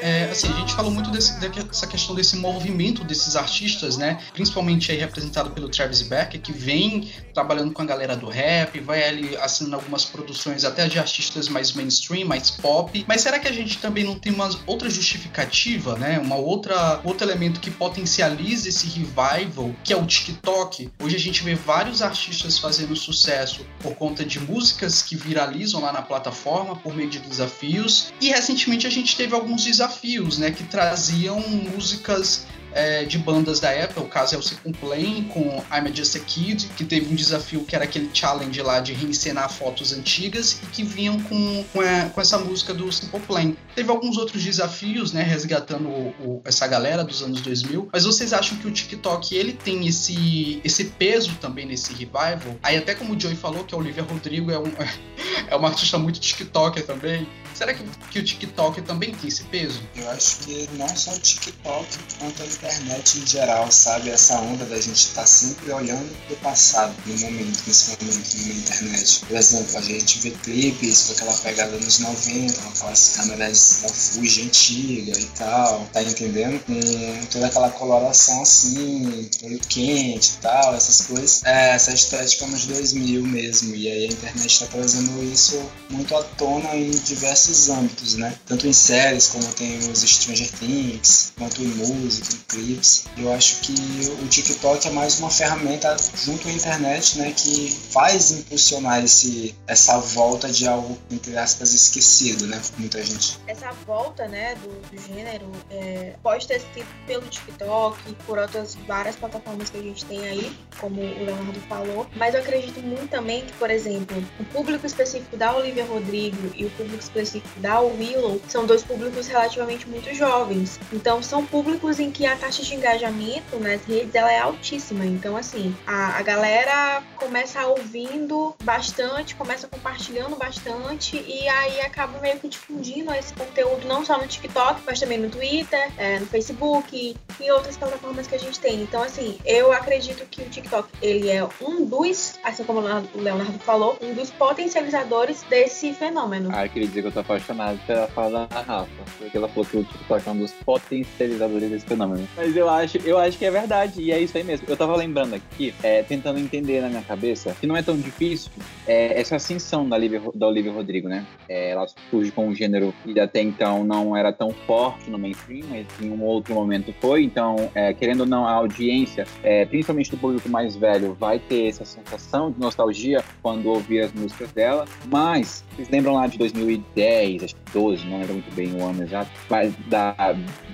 [0.00, 4.20] É, assim, a gente falou muito desse, dessa questão desse movimento desses artistas, né?
[4.32, 9.08] Principalmente aí representado pelo Travis Barker, que vem trabalhando com a galera do rap, vai
[9.08, 13.04] ali assinando algumas produções até de artistas mais mainstream, mais pop.
[13.06, 16.18] Mas será que a gente também não tem uma outra justificativa, né?
[16.18, 20.90] Uma outra outro elemento que potencializa esse revival, que é o TikTok?
[21.00, 25.92] Hoje a gente vê vários artistas fazendo sucesso por conta de músicas que viralizam lá
[25.92, 28.12] na plataforma por meio de desafios.
[28.20, 33.68] E recentemente a gente teve alguns desafios, né, que traziam músicas é, de bandas da
[33.70, 35.40] época, o caso é o Simple Plan com
[35.74, 39.50] I'm Just a Kid, que teve um desafio que era aquele challenge lá de reencenar
[39.50, 43.54] fotos antigas e que vinham com, com, a- com essa música do Simple Plan.
[43.74, 48.32] Teve alguns outros desafios, né, resgatando o- o- essa galera dos anos 2000, mas vocês
[48.32, 52.56] acham que o TikTok ele tem esse, esse peso também nesse revival?
[52.62, 54.70] Aí até como o Joey falou que a Olivia Rodrigo é, um,
[55.50, 59.82] é uma artista muito TikToker também, será que, que o TikTok também tem esse peso?
[59.96, 61.86] Eu acho que não só o TikTok,
[62.18, 64.10] quanto a internet em geral, sabe?
[64.10, 69.20] Essa onda da gente estar sempre olhando pro passado, no momento, nesse momento, na internet.
[69.26, 73.88] Por exemplo, a gente vê clipes com aquela pegada nos 90, com aquelas câmeras da
[73.88, 76.60] Fuji antiga e tal, tá entendendo?
[76.64, 81.42] Com toda aquela coloração assim, meio quente e tal, essas coisas.
[81.44, 83.74] É, essa estética nos 2000 mesmo.
[83.74, 85.60] E aí a internet tá trazendo isso
[85.90, 88.34] muito à tona em diversos âmbitos, né?
[88.46, 93.04] Tanto em séries como tem os Stranger Things, quanto em música, em clips.
[93.16, 93.74] Eu acho que
[94.22, 99.98] o TikTok é mais uma ferramenta junto à internet, né, que faz impulsionar esse, essa
[99.98, 103.38] volta de algo entre aspas esquecido, né, muita gente.
[103.46, 109.16] essa volta, né, do, do gênero é, pode ter sido pelo TikTok, por outras várias
[109.16, 113.44] plataformas que a gente tem aí, como o Leonardo falou, mas eu acredito muito também
[113.44, 118.40] que, por exemplo, o público específico da Olivia Rodrigo e o público específico da Willow
[118.48, 120.78] são dois públicos relativamente muito jovens.
[120.92, 125.04] Então, são públicos em que a taxa de engajamento nas redes ela é altíssima.
[125.04, 132.38] Então, assim, a, a galera começa ouvindo bastante, começa compartilhando bastante e aí acaba meio
[132.38, 137.16] que difundindo esse conteúdo não só no TikTok, mas também no Twitter, é, no Facebook
[137.40, 138.82] e outras plataformas que a gente tem.
[138.82, 143.58] Então, assim, eu acredito que o TikTok ele é um dos, assim como o Leonardo
[143.60, 146.50] falou, um dos potencializadores desse fenômeno.
[146.52, 149.64] Ah, eu queria dizer que eu tô apaixonado pela fala da Rafa, porque ela falou
[149.64, 152.26] que o TikTok é um dos potencializadores desse fenômeno.
[152.36, 154.66] Mas eu acho, eu acho que é verdade, e é isso aí mesmo.
[154.68, 158.50] Eu tava lembrando aqui, é, tentando entender na minha cabeça, que não é tão difícil
[158.86, 161.26] é, essa ascensão da Olivia, da Olivia Rodrigo, né?
[161.48, 165.66] É, ela surge com um gênero que até então não era tão forte no mainstream,
[165.68, 167.22] mas em um outro momento foi.
[167.24, 171.68] Então, é, querendo ou não, a audiência, é, principalmente do público mais velho, vai ter
[171.68, 174.84] essa sensação de nostalgia quando ouvir as músicas dela.
[175.06, 179.02] Mas, vocês lembram lá de 2010, acho que 12, não lembro muito bem o ano
[179.02, 180.14] exato, mas da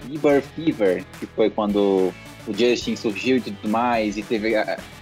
[0.05, 2.13] Bieber Fever, que foi quando
[2.47, 4.55] o Justin surgiu e tudo mais, e teve.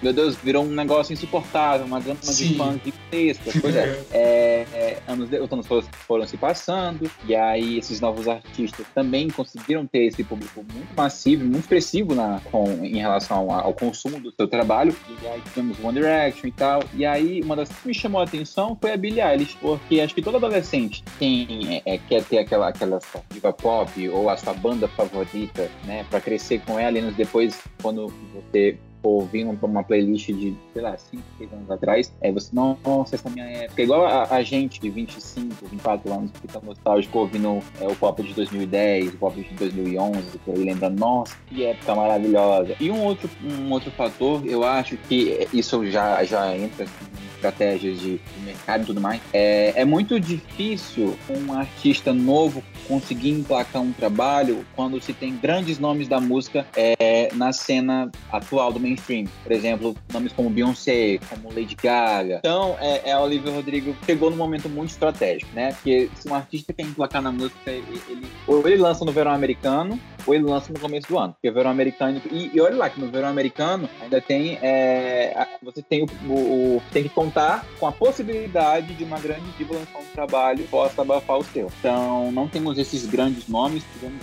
[0.02, 3.54] Meu Deus, virou um negócio insuportável, uma gama de fãs gigantescas.
[3.60, 8.28] Pois é, é, é anos, os anos foram, foram, se passando, e aí esses novos
[8.28, 13.66] artistas também conseguiram ter esse público muito massivo, muito expressivo na, com, em relação ao,
[13.66, 14.94] ao consumo do seu trabalho.
[15.22, 16.82] E aí tivemos One Direction e tal.
[16.94, 20.14] E aí, uma das que me chamou a atenção foi a Billie Eilish, porque acho
[20.14, 22.98] que todo adolescente tem, é, é quer ter aquela, aquela
[23.30, 27.33] diva pop ou a sua banda favorita, né, pra crescer com ela e nos depois,
[27.82, 33.14] quando você ouvir uma playlist de, sei lá, 5, 6 anos atrás, é você, nossa,
[33.14, 33.82] essa minha época.
[33.82, 38.22] Igual a, a, gente de 25, 24 anos, que fica nostálgico ouvindo é, o pop
[38.22, 42.74] de 2010, o pop de 2011, por aí lembrando, nossa, que época maravilhosa.
[42.80, 47.06] E um outro, um outro fator, eu acho que isso já, já entra assim,
[47.44, 53.82] estratégias de, mercado e tudo mais, é, é muito difícil um artista novo conseguir emplacar
[53.82, 59.26] um trabalho quando se tem grandes nomes da música é, na cena atual do mainstream.
[59.42, 62.38] Por exemplo, nomes como Beyoncé, como Lady Gaga.
[62.38, 65.72] Então, é, é Olivia Rodrigo chegou num momento muito estratégico, né?
[65.72, 69.98] Porque se um artista quer emplacar na música, ele, ou ele lança no verão americano,
[70.26, 71.32] ou ele lança no começo do ano.
[71.32, 72.20] Porque o verão americano.
[72.30, 74.58] E, e olha lá que no verão americano ainda tem.
[74.62, 79.74] É, você tem o, o, tem que contar com a possibilidade de uma grande diva
[79.74, 81.70] lançar um trabalho possa abafar o seu.
[81.80, 83.82] Então, não temos esses grandes nomes.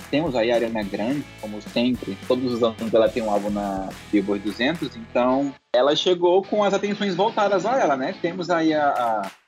[0.09, 2.17] Temos a Ariana Grande, como sempre.
[2.27, 4.95] Todos os anos ela tem um álbum na Billboard 200.
[4.95, 8.13] Então, ela chegou com as atenções voltadas a ela, né?
[8.21, 8.89] Temos aí a,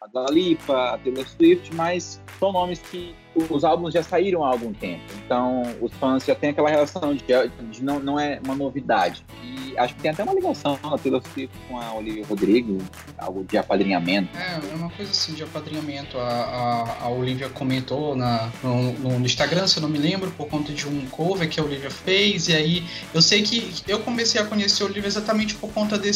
[0.02, 3.14] a, Dua Lipa, a Taylor Swift, mas são nomes que
[3.50, 5.02] os álbuns já saíram há algum tempo.
[5.26, 7.24] Então, os fãs já têm aquela relação de,
[7.72, 9.26] de não, não é uma novidade.
[9.44, 12.78] E acho que tem até uma ligação na Taylor Swift com a Olivia Rodrigo,
[13.18, 14.30] algo de apadrinhamento.
[14.38, 16.18] É, é uma coisa assim de apadrinhamento.
[16.18, 20.48] A, a, a Olivia comentou na, no, no, Instagram, se eu não me lembro, por
[20.48, 22.50] conta de um cover que a Olivia fez.
[22.50, 22.84] E aí,
[23.14, 26.13] eu sei que eu comecei a conhecer a Olivia exatamente por conta desse,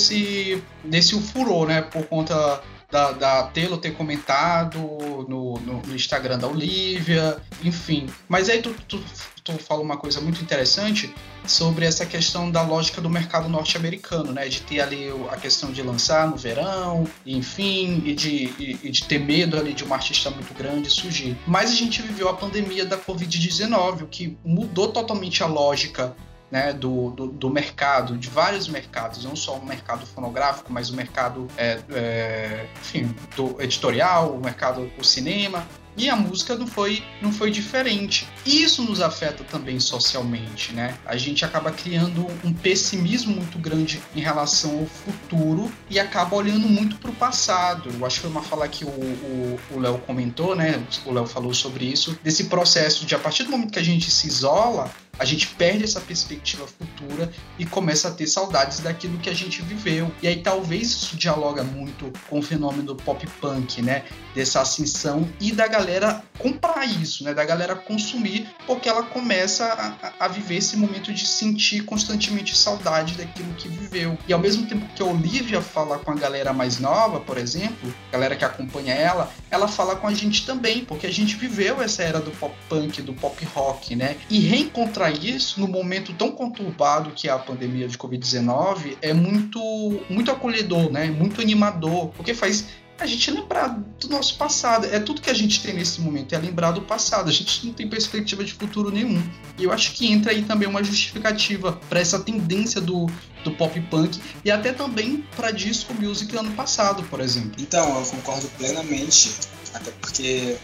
[0.83, 1.81] desse furor, né?
[1.81, 4.79] Por conta da, da Telo ter comentado
[5.27, 8.07] no, no, no, Instagram da Olivia, enfim.
[8.29, 9.03] Mas aí tu, tu,
[9.43, 11.13] tu fala uma coisa muito interessante
[11.45, 14.47] sobre essa questão da lógica do mercado norte-americano, né?
[14.47, 19.03] De ter ali a questão de lançar no verão, enfim, e de, e, e de
[19.03, 21.37] ter medo ali de uma artista muito grande surgir.
[21.45, 26.15] Mas a gente viveu a pandemia da Covid-19, o que mudou totalmente a lógica
[26.51, 30.95] né, do, do, do, mercado, de vários mercados, não só o mercado fonográfico, mas o
[30.95, 35.67] mercado é, é, enfim, do editorial, o mercado do cinema.
[35.97, 38.27] E a música não foi, não foi diferente.
[38.45, 40.95] Isso nos afeta também socialmente, né?
[41.03, 46.69] A gente acaba criando um pessimismo muito grande em relação ao futuro e acaba olhando
[46.69, 47.89] muito para o passado.
[47.91, 50.83] Eu acho que foi uma fala que o Léo comentou, né?
[51.03, 54.11] O Léo falou sobre isso, desse processo de a partir do momento que a gente
[54.11, 59.29] se isola, a gente perde essa perspectiva futura e começa a ter saudades daquilo que
[59.29, 60.11] a gente viveu.
[60.21, 64.03] E aí talvez isso dialoga muito com o fenômeno do pop punk, né?
[64.37, 67.33] Dessa ascensão e da galera comprar isso, né?
[67.33, 73.15] Da galera consumir, porque ela começa a, a viver esse momento de sentir constantemente saudade
[73.15, 74.15] daquilo que viveu.
[74.27, 77.91] E ao mesmo tempo que a Olivia fala com a galera mais nova, por exemplo,
[78.11, 82.03] galera que acompanha ela, ela fala com a gente também, porque a gente viveu essa
[82.03, 84.17] era do pop punk, do pop rock, né?
[84.29, 89.59] E reencontrar isso no momento tão conturbado que é a pandemia de Covid-19 é muito,
[90.07, 91.05] muito acolhedor, né?
[91.07, 92.67] Muito animador, porque faz
[93.03, 94.85] a gente lembrar do nosso passado.
[94.87, 97.29] É tudo que a gente tem nesse momento, é lembrar do passado.
[97.29, 99.21] A gente não tem perspectiva de futuro nenhum.
[99.57, 103.07] E eu acho que entra aí também uma justificativa para essa tendência do,
[103.43, 107.53] do pop punk e até também para disco music ano passado, por exemplo.
[107.59, 109.31] Então, eu concordo plenamente,
[109.73, 110.57] até porque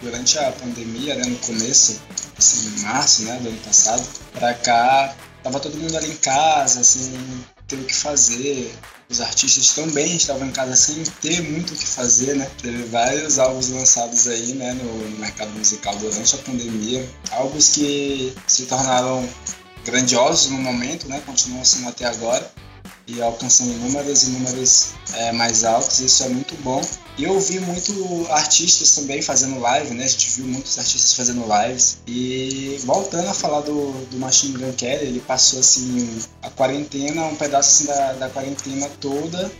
[0.00, 2.00] durante a pandemia, né, no começo,
[2.38, 6.80] assim, em março né, do ano passado, para cá, tava todo mundo ali em casa,
[6.80, 7.12] assim,
[7.66, 8.72] ter o que fazer.
[9.10, 12.48] Os artistas também estavam em casa sem ter muito o que fazer, né?
[12.62, 17.10] Teve vários álbuns lançados aí, né, no mercado musical durante a pandemia.
[17.32, 19.28] Álbuns que se tornaram
[19.84, 21.20] grandiosos no momento, né?
[21.26, 22.48] Continuam sendo até agora
[23.08, 26.80] e alcançando números e números é, mais altos, isso é muito bom.
[27.22, 30.04] Eu vi muito artistas também fazendo live, né?
[30.04, 31.98] A gente viu muitos artistas fazendo lives.
[32.06, 37.36] E voltando a falar do, do Machine Gun Kelly, ele passou assim a quarentena, um
[37.36, 39.50] pedaço assim, da, da quarentena toda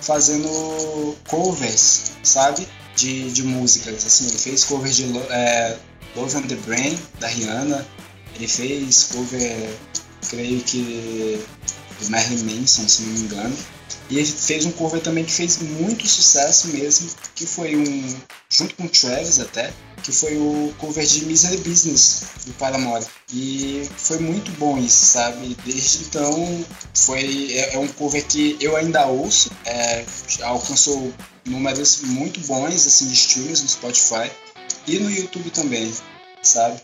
[0.00, 2.66] fazendo covers, sabe?
[2.96, 4.04] De, de músicas.
[4.04, 5.76] Assim, ele fez cover de é,
[6.16, 7.86] Love on the Brain, da Rihanna.
[8.34, 9.78] Ele fez cover,
[10.28, 11.44] creio que
[12.00, 13.56] do Marilyn Manson, se não me engano.
[14.08, 18.16] E ele fez um cover também que fez muito sucesso mesmo, que foi um,
[18.48, 19.72] junto com o Travis até,
[20.02, 23.06] que foi o cover de Misery Business do Paramore.
[23.32, 25.56] E foi muito bom isso, sabe?
[25.64, 26.64] Desde então
[26.94, 30.04] foi é, é um cover que eu ainda ouço, é,
[30.42, 31.12] alcançou
[31.44, 34.30] números muito bons assim de streams no Spotify
[34.86, 35.92] e no YouTube também,
[36.42, 36.80] sabe?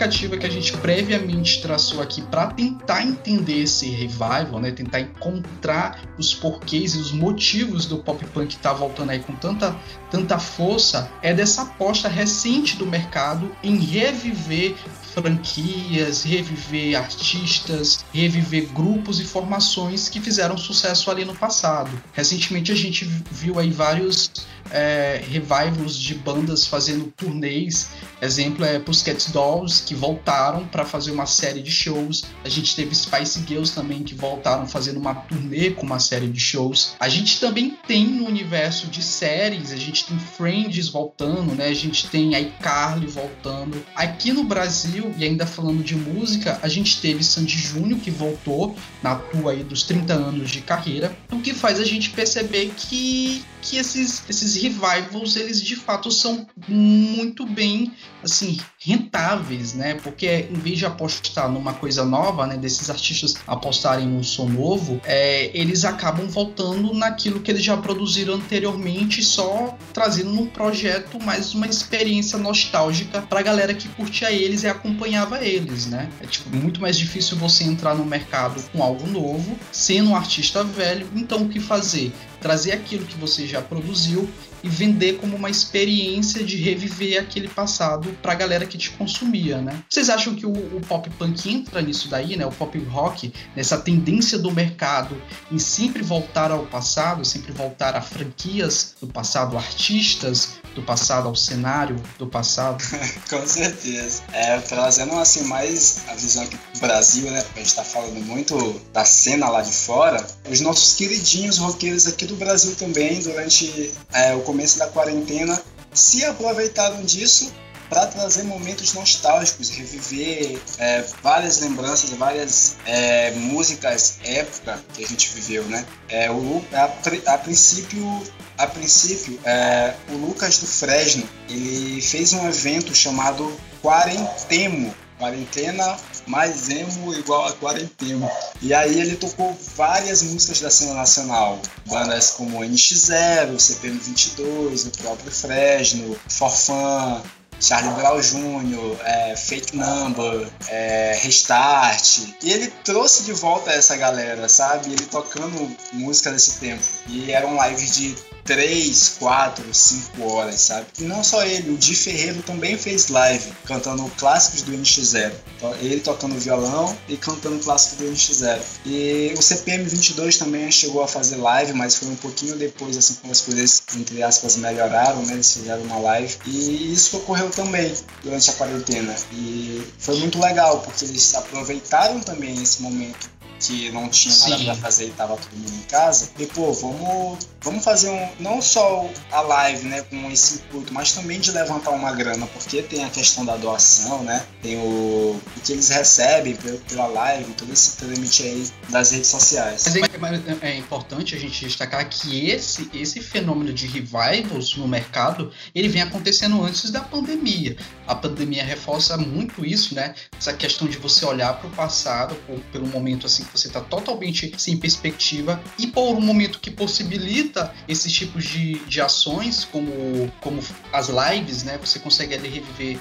[0.00, 6.00] Justificativa que a gente previamente traçou aqui para tentar entender esse revival, né, tentar encontrar
[6.18, 9.76] os porquês e os motivos do pop punk estar tá voltando aí com tanta,
[10.10, 14.74] tanta força, é dessa aposta recente do mercado em reviver
[15.14, 21.90] franquias, reviver artistas, reviver grupos e formações que fizeram sucesso ali no passado.
[22.12, 24.30] Recentemente a gente viu aí vários
[24.70, 27.90] é, revivals de bandas fazendo turnês.
[28.20, 32.24] Exemplo é Pussycat Dolls, que voltaram para fazer uma série de shows.
[32.44, 36.40] A gente teve Spice Girls também, que voltaram fazendo uma turnê com uma série de
[36.40, 36.94] shows.
[37.00, 41.68] A gente também tem no universo de séries, a gente tem Friends voltando, né?
[41.68, 43.82] A gente tem iCarly voltando.
[43.94, 48.76] Aqui no Brasil, e ainda falando de música, a gente teve Sandy Júnior, que voltou
[49.02, 53.42] na tua aí dos 30 anos de carreira, o que faz a gente perceber que
[53.62, 57.92] que esses, esses revivals eles de fato são muito bem
[58.22, 59.94] assim rentáveis, né?
[59.94, 65.00] Porque em vez de apostar numa coisa nova, né, desses artistas apostarem num som novo,
[65.04, 71.54] é, eles acabam voltando naquilo que eles já produziram anteriormente, só trazendo num projeto mais
[71.54, 76.10] uma experiência nostálgica para a galera que curtia eles e acompanhava eles, né?
[76.20, 80.64] É tipo muito mais difícil você entrar no mercado com algo novo, sendo um artista
[80.64, 81.06] velho.
[81.14, 82.12] Então o que fazer?
[82.40, 84.28] Trazer aquilo que você já produziu
[84.62, 89.82] e vender como uma experiência de reviver aquele passado pra galera que te consumia, né?
[89.88, 92.46] Vocês acham que o, o, pop punk entra nisso daí, né?
[92.46, 95.20] O pop rock, nessa tendência do mercado
[95.50, 101.34] em sempre voltar ao passado, sempre voltar a franquias do passado, artistas do passado ao
[101.34, 102.82] cenário do passado?
[103.28, 104.22] Com certeza.
[104.32, 107.44] É, trazendo assim mais a visão aqui do Brasil, né?
[107.54, 110.24] A gente tá falando muito da cena lá de fora.
[110.48, 115.60] Os nossos queridinhos roqueiros aqui do Brasil também, durante é, o começo da quarentena,
[115.92, 117.52] se aproveitaram disso
[117.88, 125.28] para trazer momentos nostálgicos, reviver é, várias lembranças, várias é, músicas época que a gente
[125.34, 125.84] viveu, né?
[126.08, 128.22] É, o, a, a princípio,
[128.56, 133.52] a princípio é, o Lucas do Fresno, ele fez um evento chamado
[133.82, 135.96] Quarentemo, quarentena
[136.26, 138.28] mais emo igual a quarentena.
[138.62, 144.90] E aí ele tocou várias músicas da cena nacional, bandas como NX0, CPM 22, o
[144.90, 147.22] próprio Fresno, Forfã,
[147.60, 152.20] Charlie Brown Jr., é, Fake Number, é, Restart.
[152.42, 154.92] E ele trouxe de volta essa galera, sabe?
[154.92, 156.82] Ele tocando música desse tempo.
[157.06, 160.86] E eram lives de 3, 4, 5 horas, sabe?
[160.98, 165.32] E não só ele, o Di Ferreiro também fez live cantando clássicos do NX0.
[165.56, 168.60] Então, ele tocando violão e cantando clássicos do NX0.
[168.86, 173.14] E o CPM 22 também chegou a fazer live, mas foi um pouquinho depois, assim,
[173.20, 175.34] quando as coisas, entre aspas, melhoraram, né?
[175.34, 176.36] Eles fizeram uma live.
[176.46, 179.14] E isso ocorreu também durante a quarentena.
[179.32, 184.64] E foi muito legal, porque eles aproveitaram também esse momento que não tinha nada Sim.
[184.64, 186.30] pra fazer e tava todo mundo em casa.
[186.38, 191.12] E, pô, vamos, vamos fazer um, não só a live, né, com esse intuito, mas
[191.12, 195.60] também de levantar uma grana, porque tem a questão da doação, né, tem o, o
[195.62, 196.56] que eles recebem
[196.88, 199.84] pela, live, todo esse trâmite aí das redes sociais.
[199.84, 204.88] Mas é, mas é importante a gente destacar que esse, esse fenômeno de revivals no
[204.88, 207.76] mercado, ele vem acontecendo antes da pandemia.
[208.06, 210.14] A pandemia reforça muito isso, né?
[210.38, 214.52] Essa questão de você olhar para o passado por, pelo momento assim você está totalmente
[214.56, 220.62] sem perspectiva e por um momento que possibilita esses tipos de, de ações, como, como
[220.92, 221.78] as lives, né?
[221.78, 222.98] Você consegue ali reviver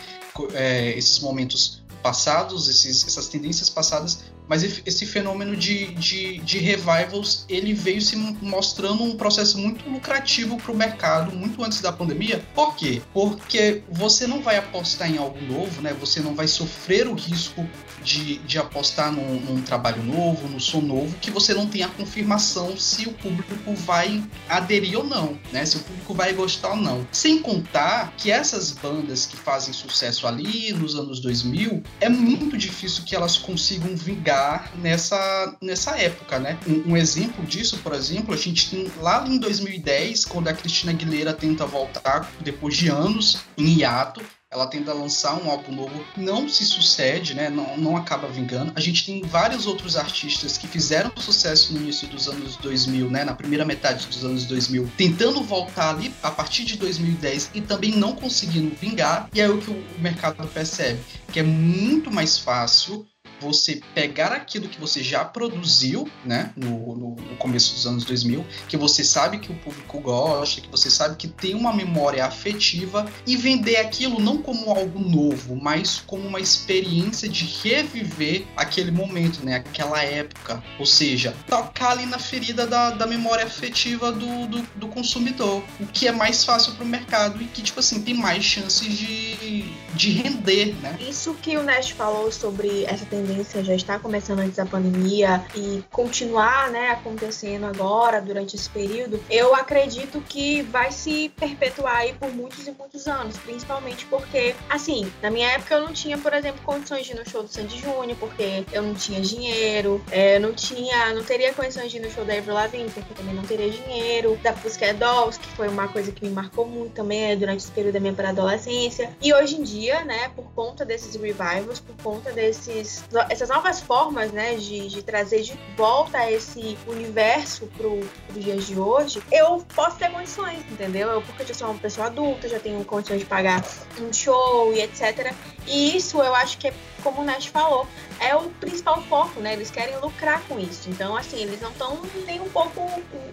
[0.53, 7.45] é, esses momentos passados, esses, essas tendências passadas mas esse- fenômeno de, de, de revivals
[7.47, 12.43] ele veio se mostrando um processo muito lucrativo para o mercado muito antes da pandemia.
[12.53, 13.01] Por quê?
[13.13, 15.93] Porque você não vai apostar em algo novo, né?
[15.99, 17.67] Você não vai sofrer o risco
[18.03, 21.87] de, de apostar num, num trabalho novo, no som novo, que você não tem a
[21.89, 25.65] confirmação se o público vai aderir ou não, né?
[25.65, 27.07] Se o público vai gostar ou não.
[27.11, 33.03] Sem contar que essas bandas que fazem sucesso ali nos anos 2000, é muito difícil
[33.03, 34.38] que elas consigam vingar
[34.75, 36.57] nessa, nessa época, né?
[36.67, 40.91] Um, um exemplo disso, por exemplo, a gente tem lá em 2010, quando a Cristina
[40.91, 44.21] Aguilera tenta voltar depois de anos em hiato,
[44.51, 47.49] ela tenta lançar um álbum novo, não se sucede, né?
[47.49, 48.73] Não, não acaba vingando.
[48.75, 53.23] A gente tem vários outros artistas que fizeram sucesso no início dos anos 2000, né?
[53.23, 57.91] Na primeira metade dos anos 2000, tentando voltar ali a partir de 2010 e também
[57.91, 59.29] não conseguindo vingar.
[59.35, 60.99] E é o que o mercado percebe,
[61.31, 63.05] que é muito mais fácil
[63.39, 68.75] você pegar aquilo que você já produziu, né, no, no, começo dos anos 2000, que
[68.75, 73.35] você sabe que o público gosta, que você sabe que tem uma memória afetiva e
[73.35, 79.55] vender aquilo não como algo novo, mas como uma experiência de reviver aquele momento, né,
[79.57, 80.61] aquela época.
[80.77, 85.85] Ou seja, tocar ali na ferida da, da memória afetiva do, do, do consumidor, o
[85.87, 89.63] que é mais fácil para o mercado e que, tipo assim, tem mais chances de,
[89.93, 90.97] de render, né?
[90.99, 93.28] Isso que o Nest falou sobre essa tendência
[93.63, 99.55] já está começando antes da pandemia e continuar, né, acontecendo agora durante esse período, eu
[99.55, 105.29] acredito que vai se perpetuar aí por muitos e muitos anos, principalmente porque, assim, na
[105.29, 108.17] minha época eu não tinha, por exemplo, condições de ir no show do Sandy Júnior,
[108.19, 112.09] porque eu não tinha dinheiro, é, eu não tinha, não teria condições de ir no
[112.09, 115.87] show da Avril Lavigne, porque também não teria dinheiro, da Pussycat Dolls, que foi uma
[115.87, 119.55] coisa que me marcou muito também é, durante esse período da minha pré-adolescência, e hoje
[119.55, 124.87] em dia, né, por conta desses revivals, por conta desses essas novas formas, né, de,
[124.87, 130.59] de trazer de volta esse universo pro, pro dias de hoje, eu posso ter condições,
[130.71, 131.09] entendeu?
[131.09, 133.63] Eu, porque eu já sou uma pessoa adulta, já tenho condições de pagar
[133.99, 135.33] um show e etc.
[135.67, 137.87] E isso eu acho que é, como o Nash falou,
[138.19, 139.53] é o principal foco, né?
[139.53, 140.89] Eles querem lucrar com isso.
[140.89, 142.81] Então, assim, eles não estão nem um pouco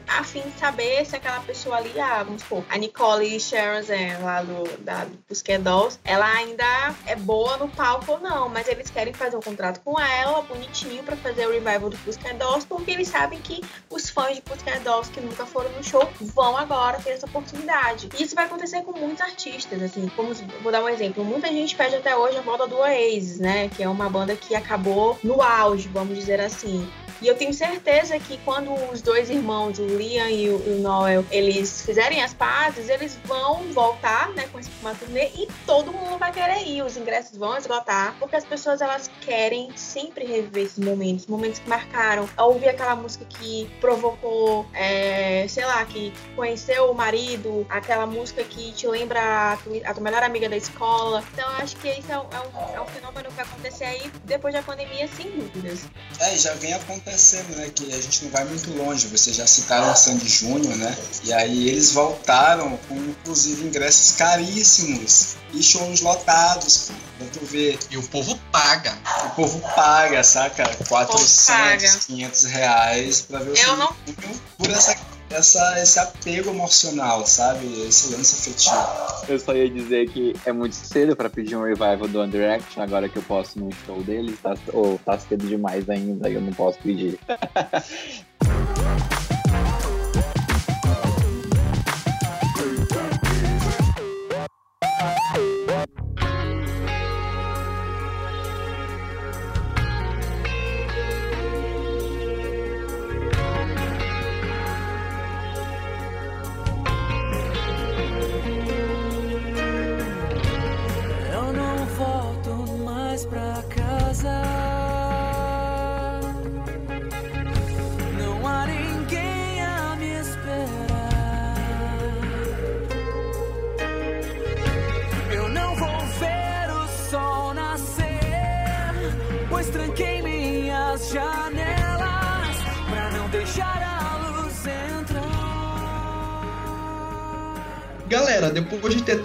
[0.06, 4.42] afim de saber se aquela pessoa ali, ah, vamos supor, a Nicole Sharon Zan, lá
[4.42, 8.90] do, da, do Pussycat Dolls, ela ainda é boa no palco ou não, mas eles
[8.90, 12.90] querem fazer um contrato com ela, bonitinho, pra fazer o revival do Pussycat Dolls, porque
[12.90, 17.00] eles sabem que os fãs de Pussycat Dolls que nunca foram no show vão agora
[17.00, 18.08] ter essa oportunidade.
[18.16, 21.74] E isso vai acontecer com muitos artistas, assim, como, vou dar um exemplo, muita gente
[21.74, 25.40] pede até hoje a volta do Oasis, né, que é uma banda que acabou no
[25.40, 26.86] auge, vamos dizer assim.
[27.20, 31.82] E eu tenho certeza que quando os dois irmãos, o Liam e o, Noel, eles
[31.82, 36.66] fizerem as pazes, eles vão voltar, né, com uma turnê e todo mundo vai querer
[36.66, 36.82] ir.
[36.82, 41.68] Os ingressos vão esgotar, porque as pessoas elas querem sempre reviver esses momentos, momentos que
[41.68, 48.44] marcaram, ouvir aquela música que provocou, é, sei lá, que conheceu o marido, aquela música
[48.44, 51.24] que te lembra a, tu, a tua melhor amiga da escola.
[51.32, 54.54] Então acho que isso é um, é um, é fenômeno que vai acontecer aí depois
[54.54, 55.84] da pandemia, sem dúvidas.
[56.20, 57.70] É, já vem acontecendo, né?
[57.74, 59.06] Que a gente não vai muito longe.
[59.06, 60.96] Vocês já citaram o Sandy Júnior, né?
[61.24, 66.90] E aí eles voltaram com, inclusive, ingressos caríssimos e shows lotados.
[67.18, 67.78] Pra tu ver.
[67.90, 68.92] E o povo paga.
[69.24, 70.68] O povo paga, saca?
[70.88, 71.98] 400, paga.
[72.06, 74.96] 500 reais pra ver o Eu Sandy não- Júnior por essa,
[75.30, 77.66] essa, esse apego emocional, sabe?
[77.86, 79.26] Esse lance afetivo.
[79.28, 82.32] Eu só ia dizer que é muito cedo pra pedir um revival do One
[82.76, 86.52] agora que eu posso num show deles, tá, ou tá cedo demais ainda, eu não
[86.52, 87.18] posso pedir.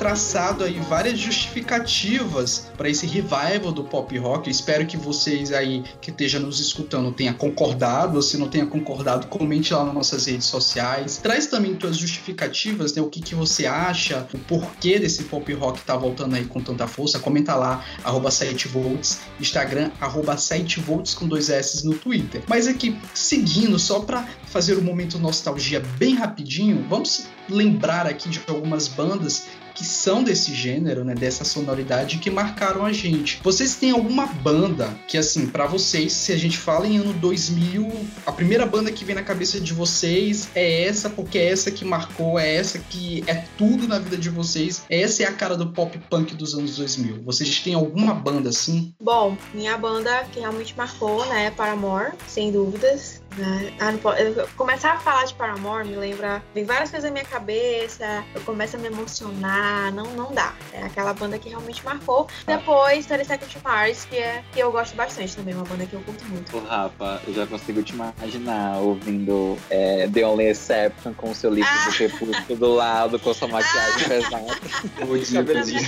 [0.01, 5.83] traçado aí várias justificativas para esse revival do pop rock, eu espero que vocês aí
[6.01, 10.47] que estejam nos escutando tenham concordado, se não tenha concordado, comente lá nas nossas redes
[10.47, 11.17] sociais.
[11.17, 13.01] Traz também tuas justificativas, né?
[13.03, 16.87] O que, que você acha, o porquê desse pop rock tá voltando aí com tanta
[16.87, 17.19] força.
[17.19, 22.41] Comenta lá, arroba 7volts, Instagram, arroba 7volts com dois S no Twitter.
[22.47, 28.41] Mas aqui, seguindo, só para fazer o momento nostalgia bem rapidinho, vamos lembrar aqui de
[28.47, 29.45] algumas bandas
[29.81, 33.41] que são desse gênero, né, dessa sonoridade que marcaram a gente.
[33.43, 37.91] Vocês têm alguma banda que assim, para vocês, se a gente fala em ano 2000,
[38.23, 41.83] a primeira banda que vem na cabeça de vocês é essa porque é essa que
[41.83, 44.83] marcou, é essa que é tudo na vida de vocês.
[44.87, 47.23] Essa é a cara do pop punk dos anos 2000.
[47.23, 48.93] Vocês têm alguma banda assim?
[49.01, 53.20] Bom, minha banda que realmente marcou, né, é Paramore, sem dúvidas.
[53.37, 53.73] Né?
[53.79, 56.43] Ah, eu- começar a falar de Paramore me lembra.
[56.53, 60.53] Vem várias coisas na minha cabeça, eu começo a me emocionar, não, não dá.
[60.73, 62.27] É aquela banda que realmente marcou.
[62.45, 65.93] Depois, 30 Seconds to Mars, que, é, que eu gosto bastante também, uma banda que
[65.93, 66.57] eu curto muito.
[66.57, 71.53] Ô, Rafa, eu já consigo te imaginar ouvindo é, The Only Exception com o seu
[71.53, 71.85] livro Ah!
[71.89, 74.41] do crepúsculo do lado, com sua maquiagem pesada.
[75.05, 75.79] Podia, Cabelo podia.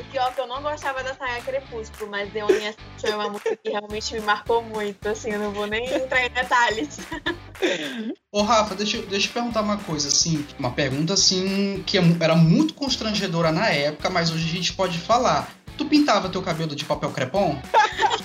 [0.00, 3.14] O pior é que eu não gostava da saia Crepúsculo, mas The Only Exception é
[3.16, 6.59] uma música que realmente me marcou muito, assim, eu não vou nem entrar em detalhes.
[8.32, 12.02] Ô Rafa, deixa, eu- deixa eu perguntar uma coisa, assim, uma pergunta assim que é
[12.20, 15.50] era muito constrangedora na época, mas hoje a gente pode falar.
[15.76, 17.60] Tu pintava teu cabelo de papel crepom?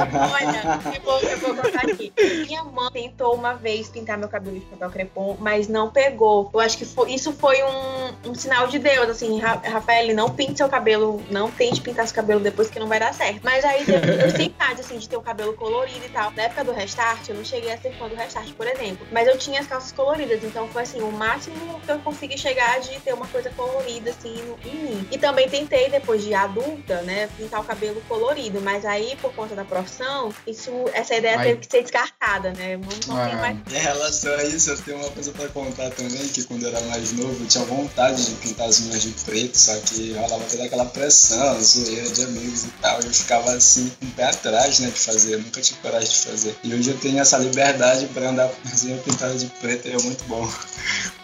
[0.00, 2.12] Olha, eu vou, eu vou contar aqui.
[2.46, 6.50] Minha mãe tentou uma vez pintar meu cabelo de papel crepom, mas não pegou.
[6.52, 10.30] Eu acho que foi- isso foi um, um sinal de Deus, assim, Ra- Rafael, não
[10.30, 13.40] pinte seu cabelo, não tente pintar seu cabelo depois que não vai dar certo.
[13.42, 16.30] Mas aí eu, eu sempre assim, de ter o cabelo colorido e tal.
[16.32, 19.06] Na época do Restart, eu não cheguei a ser fã do Restart, por exemplo.
[19.12, 22.80] Mas eu tinha as calças coloridas, então foi assim, o máximo que eu consegui chegar
[22.80, 24.34] de ter uma coisa colorida, assim,
[24.64, 25.08] em mim.
[25.10, 28.60] E também tentei, depois de adulta, né, pintar o cabelo colorido.
[28.60, 31.46] Mas aí, por conta da profissão, isso, essa ideia Vai.
[31.46, 32.76] teve que ser descartada, né?
[32.76, 33.36] Não, não tem Ah.
[33.36, 33.56] mais.
[33.72, 36.80] Em relação a isso, eu tenho uma coisa pra contar também, que quando eu era
[36.86, 40.64] mais novo, eu tinha vontade de pintar as unhas de preto, só que rolava toda
[40.64, 44.78] aquela pressão, zoeira de amigos e tal, e eu ficava assim, com o pé atrás,
[44.80, 46.56] né, de fazer, eu nunca tive coragem de fazer.
[46.64, 49.92] E hoje eu tenho essa liberdade pra andar com as unhas pintadas de preto, e
[49.92, 50.50] é muito bom.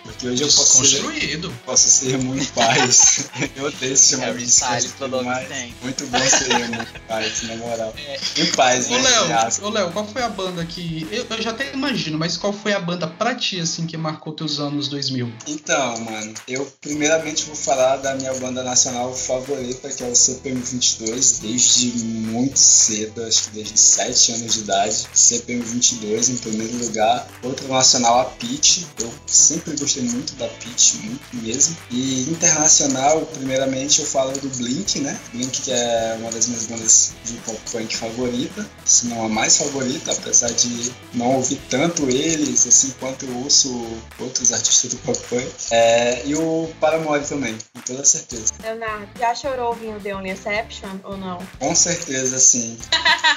[0.04, 1.54] Porque hoje eu posso ser, Desconstruído.
[1.64, 3.26] posso ser muito paz.
[3.56, 5.72] eu odeio esse Styles todo mas tem.
[5.80, 7.94] muito bom ser muito paz, na moral.
[8.42, 11.06] Em paz, Ô entre Léo, ô Léo, qual foi a banda que.
[11.10, 14.32] Eu, eu já até imagino, mas qual foi a banda pra ti, assim, que marcou
[14.32, 15.32] teus anos 2000?
[15.46, 21.40] Então, mano, eu primeiramente vou falar da minha banda nacional favorita, que é o CPM22,
[21.40, 25.06] desde muito cedo, acho que desde 7 anos de idade.
[25.14, 27.26] CPM22 em primeiro lugar.
[27.42, 28.84] Outro nacional, a Pitch.
[29.00, 31.76] Eu sempre gostei muito da Pitch, muito mesmo.
[31.90, 35.18] E internacional, primeiramente eu falo do Blink, né?
[35.32, 37.96] Blink que é uma das minhas bandas de pop punk
[38.32, 43.36] favorita, se não a mais favorita, apesar de não ouvir tanto eles, assim, quanto eu
[43.38, 43.86] ouço
[44.18, 45.46] outros artistas do pop punk.
[45.70, 48.52] É, e o Paramore também, com toda certeza.
[48.62, 51.38] Leonardo, já chorou ouvindo The Only Exception ou não?
[51.58, 52.78] Com certeza, sim.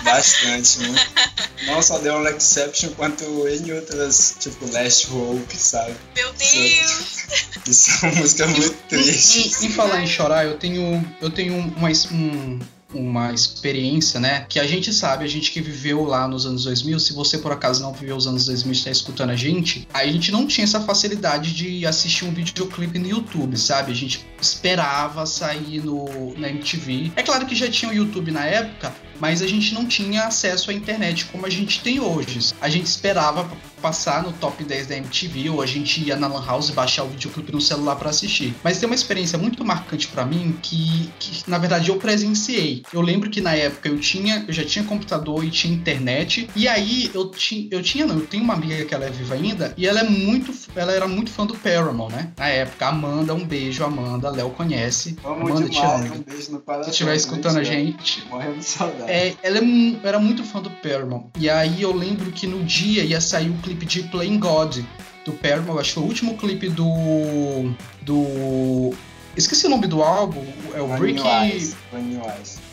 [0.03, 1.01] Bastante, muito.
[1.67, 5.95] Não só The Only Exception, quanto em outras, tipo Last Hope, sabe?
[6.15, 7.15] Meu Deus!
[7.63, 9.63] Que são músicas muito tristes.
[9.63, 12.59] Em, em falar em chorar, eu tenho, eu tenho uma, es- um-
[12.95, 14.45] uma experiência, né?
[14.47, 17.51] Que a gente sabe, a gente que viveu lá nos anos 2000, se você por
[17.51, 20.63] acaso não viveu os anos 2000 e está escutando a gente, a gente não tinha
[20.63, 23.91] essa facilidade de assistir um videoclipe no YouTube, sabe?
[23.91, 27.11] A gente esperava sair no, na MTV.
[27.15, 30.71] É claro que já tinha o YouTube na época, mas a gente não tinha acesso
[30.71, 32.53] à internet como a gente tem hoje.
[32.61, 33.49] A gente esperava
[33.85, 37.07] passar no top 10 da MTV ou a gente ia na Lan House baixar o
[37.07, 38.55] videoclipe no celular para assistir.
[38.63, 42.81] Mas tem uma experiência muito marcante para mim que, que, na verdade, eu presenciei.
[42.91, 46.49] Eu lembro que na época eu tinha, eu já tinha computador e tinha internet.
[46.55, 49.35] E aí eu tinha, eu tinha não, eu tenho uma amiga que ela é viva
[49.35, 52.31] ainda e ela é muito, ela era muito fã do Paramore, né?
[52.35, 55.15] Na época, Amanda, um beijo, Amanda, Léo conhece.
[55.21, 56.15] Vamos Amanda, te demais, amo.
[56.15, 56.85] um beijo no coração.
[56.85, 59.11] Se estiver escutando a gente, Morrendo de saudade.
[59.11, 59.61] é, ela é
[60.03, 61.25] era muito fã do Paramore.
[61.37, 64.77] E aí eu lembro que no dia ia sair o clipe de Playing God
[65.25, 65.79] do Paramore.
[65.79, 67.73] Acho que foi o último clipe do.
[68.01, 68.93] do.
[69.35, 70.45] Esqueci o nome do álbum.
[70.73, 71.19] É o Brand Brick.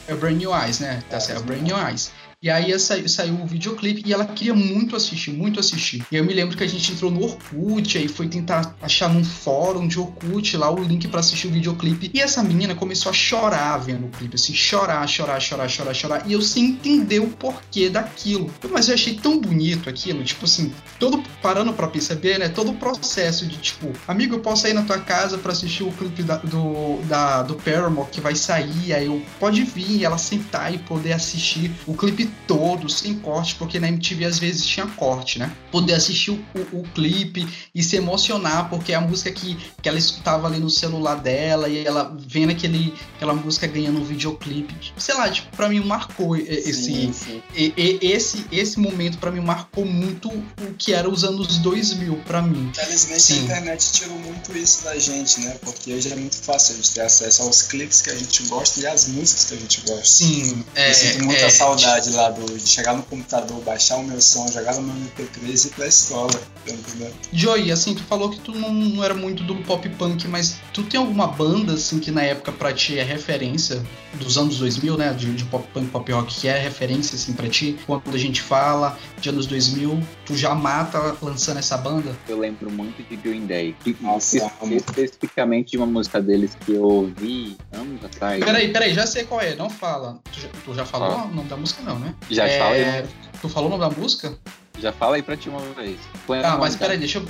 [0.06, 1.02] É o Brand New Eyes, né?
[1.10, 2.12] Tá É, certo, é o Brand New Eyes.
[2.42, 6.04] E aí saiu, saiu o videoclipe e ela queria muito assistir, muito assistir.
[6.10, 9.22] E eu me lembro que a gente entrou no Orkut, aí foi tentar achar num
[9.22, 12.10] fórum de Orkut lá o link para assistir o videoclipe.
[12.12, 16.28] E essa menina começou a chorar vendo o clipe, assim, chorar, chorar, chorar, chorar, chorar.
[16.28, 18.52] E eu sem entender o porquê daquilo.
[18.72, 22.48] Mas eu achei tão bonito aquilo, tipo assim, todo parando para perceber, né?
[22.48, 25.92] Todo o processo de tipo, amigo, eu posso ir na tua casa para assistir o
[25.92, 30.74] clipe da, do, da, do Paramore que vai sair, aí eu pode vir, ela sentar
[30.74, 35.38] e poder assistir o clipe todo, sem corte, porque na MTV às vezes tinha corte,
[35.38, 35.52] né?
[35.70, 39.88] Poder assistir o, o, o clipe e se emocionar, porque é a música que, que
[39.88, 44.74] ela escutava ali no celular dela e ela vendo aquele, aquela música ganhando um videoclipe.
[44.96, 47.42] Sei lá, tipo, pra mim marcou esse, sim, sim.
[47.54, 52.70] Esse, esse momento para mim marcou muito o que era os anos 2000 para mim.
[52.70, 53.40] Infelizmente sim.
[53.40, 55.56] a internet tirou muito isso da gente, né?
[55.62, 58.80] Porque hoje é muito fácil a gente ter acesso aos clipes que a gente gosta
[58.80, 60.04] e às músicas que a gente gosta.
[60.04, 64.20] Sim, é, eu sinto muita é, saudade lá de chegar no computador, baixar o meu
[64.20, 66.40] som, jogar no meu MP3 e ir pra escola.
[66.66, 67.12] Entendeu?
[67.32, 70.82] Joey, assim, tu falou que tu não, não era muito do pop punk, mas tu
[70.82, 73.82] tem alguma banda, assim, que na época pra ti é referência
[74.14, 75.12] dos anos 2000, né?
[75.12, 77.78] De, de pop punk, pop rock, que é referência, assim, pra ti?
[77.86, 82.16] Quando a gente fala de anos 2000, tu já mata lançando essa banda?
[82.28, 83.74] Eu lembro muito de Green Day.
[84.00, 88.44] Nossa, especificamente de uma música deles que eu ouvi anos atrás.
[88.44, 90.20] Peraí, peraí, já sei qual é, não fala.
[90.32, 91.24] Tu já, tu já falou ah.
[91.24, 92.11] o nome da música, não, né?
[92.30, 92.58] Já é...
[92.58, 92.84] falei.
[92.84, 93.08] Né?
[93.40, 94.38] Tu falou o nome da música?
[94.78, 95.98] Já fala aí pra ti uma vez.
[96.26, 97.28] Põe ah, mas peraí, deixa eu.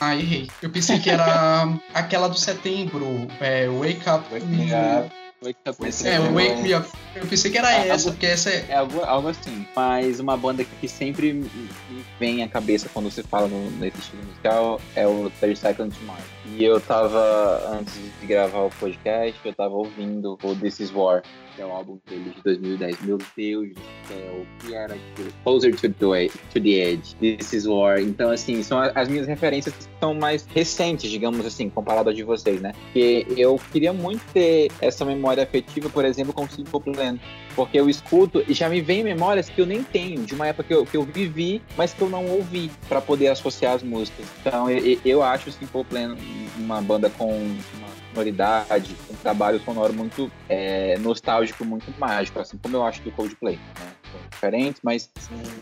[0.00, 0.48] Ah, errei.
[0.60, 3.06] Eu pensei que era aquela do setembro.
[3.40, 4.24] É, Wake Up.
[4.30, 5.10] Wake Me Up.
[5.42, 6.88] Wake Up é, Wake Me Up.
[7.14, 8.66] Eu pensei que era ah, essa, algo, porque essa é.
[8.68, 9.66] É algo, algo assim.
[9.74, 11.70] Mas uma banda que sempre me
[12.18, 16.04] vem à cabeça quando você fala no, nesse estilo musical é o 30 Seconds to
[16.04, 16.24] Mars.
[16.44, 21.22] E eu tava, antes de gravar o podcast, eu tava ouvindo o This Is War
[21.54, 23.02] que é o álbum dele de 2010.
[23.02, 25.32] Meu Deus do céu, o que era aquilo?
[25.44, 28.00] Closer to the, to the Edge, This is War.
[28.00, 32.22] Então, assim, são as minhas referências que são mais recentes, digamos assim, comparado a de
[32.22, 32.72] vocês, né?
[32.84, 37.18] Porque eu queria muito ter essa memória afetiva, por exemplo, com Simple Plan.
[37.54, 40.64] Porque eu escuto e já me vem memórias que eu nem tenho, de uma época
[40.64, 44.26] que eu, que eu vivi, mas que eu não ouvi, para poder associar as músicas.
[44.40, 46.16] Então, eu, eu acho Simple Plan
[46.56, 52.76] uma banda com uma sonoridade, um trabalho sonoro muito é, nostálgico, muito mágico, assim como
[52.76, 53.56] eu acho do Coldplay.
[53.56, 53.92] Né?
[54.10, 55.10] São diferentes, mas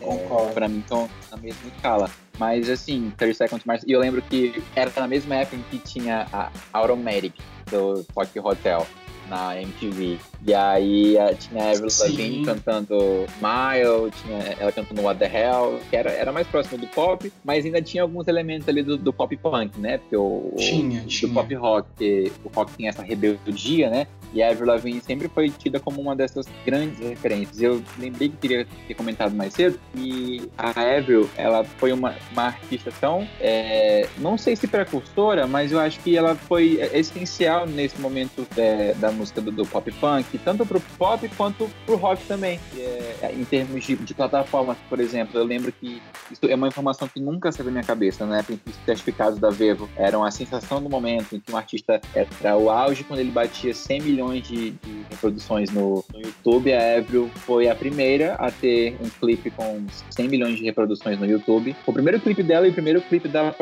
[0.00, 2.10] é, para mim estão na mesma escala.
[2.38, 5.78] Mas assim, 30 Seconds Mars, e eu lembro que era na mesma época em que
[5.78, 7.34] tinha a Automatic
[7.70, 8.86] do Tokyo Hotel
[9.28, 10.18] na MTV.
[10.46, 12.96] E aí tinha a Avril Lavigne cantando
[13.36, 17.64] Smile, tinha ela cantando What the Hell, que era, era mais próximo do pop, mas
[17.64, 19.98] ainda tinha alguns elementos ali do, do pop punk, né?
[19.98, 21.28] Porque o, tinha, o, tinha.
[21.28, 24.06] do pop rock, o rock tem essa rebeldia, né?
[24.32, 27.60] E a Avril Lavigne sempre foi tida como uma dessas grandes referências.
[27.60, 32.44] Eu lembrei que queria ter comentado mais cedo que a Avril, ela foi uma, uma
[32.44, 38.00] artista tão, é, não sei se precursora, mas eu acho que ela foi essencial nesse
[38.00, 42.58] momento é, da música do, do, pop punk, tanto pro pop quanto pro rock também.
[42.76, 46.00] É, em termos de, de plataformas, por exemplo, eu lembro que
[46.30, 48.44] isso é uma informação que nunca saiu da minha cabeça, né?
[48.48, 52.70] Os certificados da Vevo eram a sensação do momento em que um artista era o
[52.70, 56.72] auge quando ele batia 100 milhões de, de reproduções no, no, YouTube.
[56.72, 61.26] A Avril foi a primeira a ter um clipe com 100 milhões de reproduções no
[61.26, 61.74] YouTube.
[61.86, 63.54] O primeiro clipe dela e o primeiro clipe da,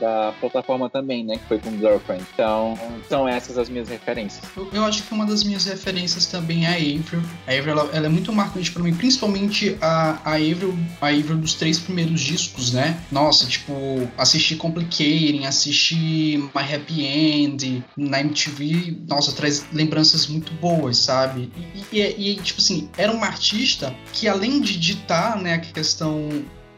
[0.00, 1.36] da plataforma também, né?
[1.36, 2.24] Que foi com Girlfriend.
[2.32, 4.42] Então, são essas as minhas referências.
[4.56, 7.22] Eu, eu acho que uma das minhas referências também é a Avril.
[7.46, 11.36] A Avril, ela, ela é muito marcante para mim, principalmente a, a Avril, a Avril
[11.36, 13.00] dos três primeiros discos, né?
[13.10, 13.72] Nossa, tipo,
[14.16, 21.50] assistir Complicating, assistir My Happy End na MTV, nossa, traz lembranças lembranças muito boas, sabe?
[21.92, 26.28] E, e, e, tipo assim, era uma artista que além de ditar, né, a questão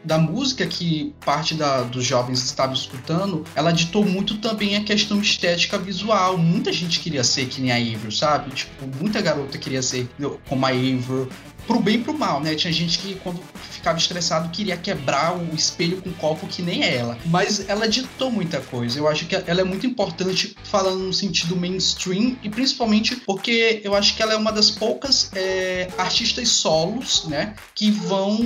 [0.03, 5.19] da música que parte da, dos jovens estavam escutando, ela ditou muito também a questão
[5.19, 6.37] estética visual.
[6.37, 8.51] Muita gente queria ser que nem a Avril, sabe?
[8.51, 10.09] Tipo, muita garota queria ser
[10.47, 11.29] como a Avril
[11.69, 12.55] pro bem e pro mal, né?
[12.55, 13.39] Tinha gente que quando
[13.69, 17.15] ficava estressado queria quebrar o espelho com o copo que nem ela.
[17.27, 18.97] Mas ela ditou muita coisa.
[18.97, 23.93] Eu acho que ela é muito importante falando no sentido mainstream e principalmente porque eu
[23.93, 27.53] acho que ela é uma das poucas é, artistas solos, né?
[27.75, 28.39] Que vão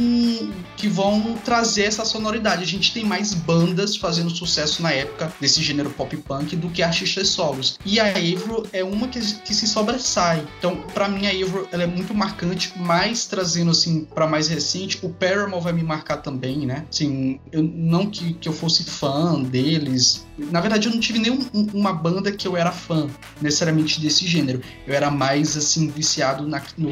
[0.75, 2.63] que vão trazer essa sonoridade.
[2.63, 6.83] A gente tem mais bandas fazendo sucesso na época desse gênero pop punk do que
[6.83, 7.79] artistas solos.
[7.85, 10.45] E a Avril é uma que, que se sobressai.
[10.59, 14.99] Então, para mim a Avril ela é muito marcante, mas Trazendo assim para mais recente,
[15.03, 16.85] o Paramore vai me marcar também, né?
[16.89, 20.25] Assim, eu, não que, que eu fosse fã deles.
[20.37, 23.07] Na verdade, eu não tive nenhuma banda que eu era fã
[23.41, 24.61] necessariamente desse gênero.
[24.87, 26.89] Eu era mais assim viciado na, no,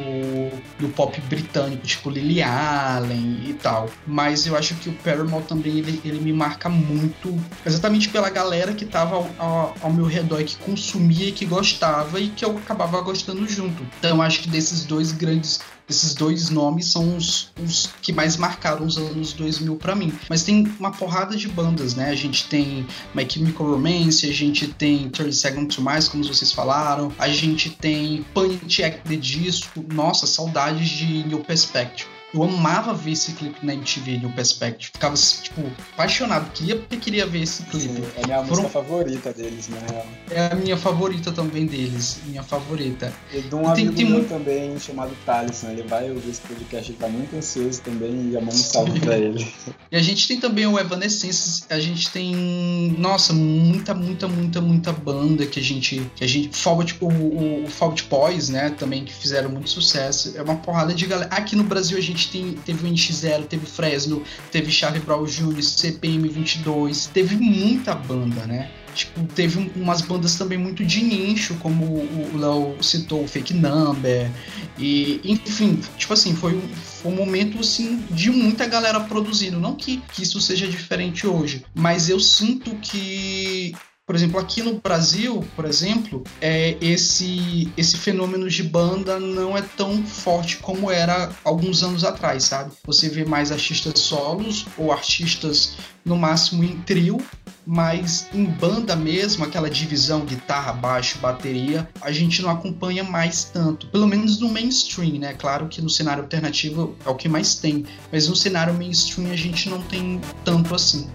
[0.80, 3.90] no pop britânico, tipo Lily Allen e tal.
[4.06, 8.74] Mas eu acho que o Paramore também ele, ele me marca muito, exatamente pela galera
[8.74, 12.46] que tava ao, ao, ao meu redor e que consumia e que gostava e que
[12.46, 13.84] eu acabava gostando junto.
[14.00, 15.60] Então eu acho que desses dois grandes
[15.90, 20.14] esses dois nomes são os, os, que mais marcaram os anos 2000 para mim.
[20.30, 22.10] Mas tem uma porrada de bandas, né?
[22.10, 26.52] A gente tem My Chemical Romance, a gente tem 30 Seconds to Mars, como vocês
[26.52, 32.10] falaram, a gente tem Punch Act the Disco, nossa, saudades de New Perspective.
[32.34, 34.92] Eu amava ver esse clipe na MTV, New Perspective.
[34.94, 35.62] Ficava, tipo,
[35.94, 36.50] apaixonado.
[36.54, 37.96] Queria porque queria ver esse clipe.
[37.96, 38.64] Sim, é a minha Foram...
[38.64, 40.08] música favorita deles, na real.
[40.30, 42.22] É a minha favorita também deles.
[42.26, 43.14] Minha favorita.
[43.34, 44.30] E de um e amigo tem, tem muito...
[44.30, 45.72] também, chamado Thaleson.
[45.72, 48.32] Ele vai ouvir esse podcast, ele tá muito ansioso também.
[48.32, 49.46] E a mão salve pra ele.
[49.92, 51.66] E a gente tem também o Evanescence.
[51.70, 56.10] A gente tem, nossa, muita, muita, muita, muita banda que a gente...
[56.16, 57.66] Que a gente Forward, o, o,
[58.10, 58.70] Boys, né?
[58.78, 60.34] Também, que fizeram muito sucesso.
[60.36, 61.30] É uma porrada de galera.
[61.34, 65.26] Aqui no Brasil a gente gente tem, teve o NX0, teve Fresno, teve Charlie Brown
[65.26, 68.70] Jr., CPM 22, teve muita banda, né?
[68.94, 74.30] Tipo, teve um, umas bandas também muito de nicho, como o Léo citou, Fake Number.
[74.78, 76.60] E, enfim, tipo assim, foi,
[77.02, 79.60] foi um momento assim, de muita galera produzindo.
[79.60, 83.74] Não que, que isso seja diferente hoje, mas eu sinto que
[84.12, 89.62] por exemplo, aqui no Brasil, por exemplo, é, esse, esse fenômeno de banda não é
[89.62, 92.74] tão forte como era alguns anos atrás, sabe?
[92.84, 97.22] Você vê mais artistas solos ou artistas no máximo em trio,
[97.66, 103.88] mas em banda mesmo, aquela divisão guitarra, baixo, bateria, a gente não acompanha mais tanto.
[103.88, 105.36] Pelo menos no mainstream, né?
[105.36, 109.38] Claro que no cenário alternativo é o que mais tem, mas no cenário mainstream a
[109.38, 111.08] gente não tem tanto assim.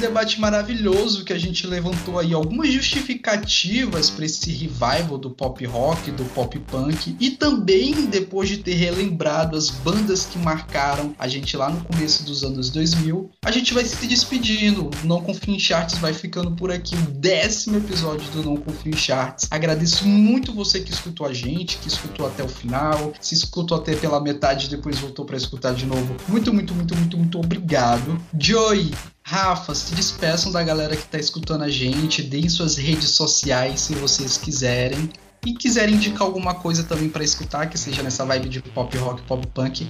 [0.00, 6.10] Debate maravilhoso que a gente levantou aí algumas justificativas para esse revival do pop rock,
[6.10, 11.56] do pop punk e também depois de ter relembrado as bandas que marcaram a gente
[11.56, 14.90] lá no começo dos anos 2000, a gente vai se despedindo.
[15.04, 18.96] Não Confio em Charts vai ficando por aqui, o décimo episódio do Não Confio em
[18.96, 19.46] Charts.
[19.50, 23.94] Agradeço muito você que escutou a gente, que escutou até o final, se escutou até
[23.94, 26.16] pela metade e depois voltou para escutar de novo.
[26.26, 28.18] Muito, muito, muito, muito, muito obrigado.
[28.38, 28.90] Joey,
[29.30, 33.94] Rafa, se despeçam da galera que está escutando a gente, deem suas redes sociais se
[33.94, 35.08] vocês quiserem.
[35.46, 39.22] E quiserem indicar alguma coisa também para escutar, que seja nessa vibe de pop rock,
[39.22, 39.88] pop punk,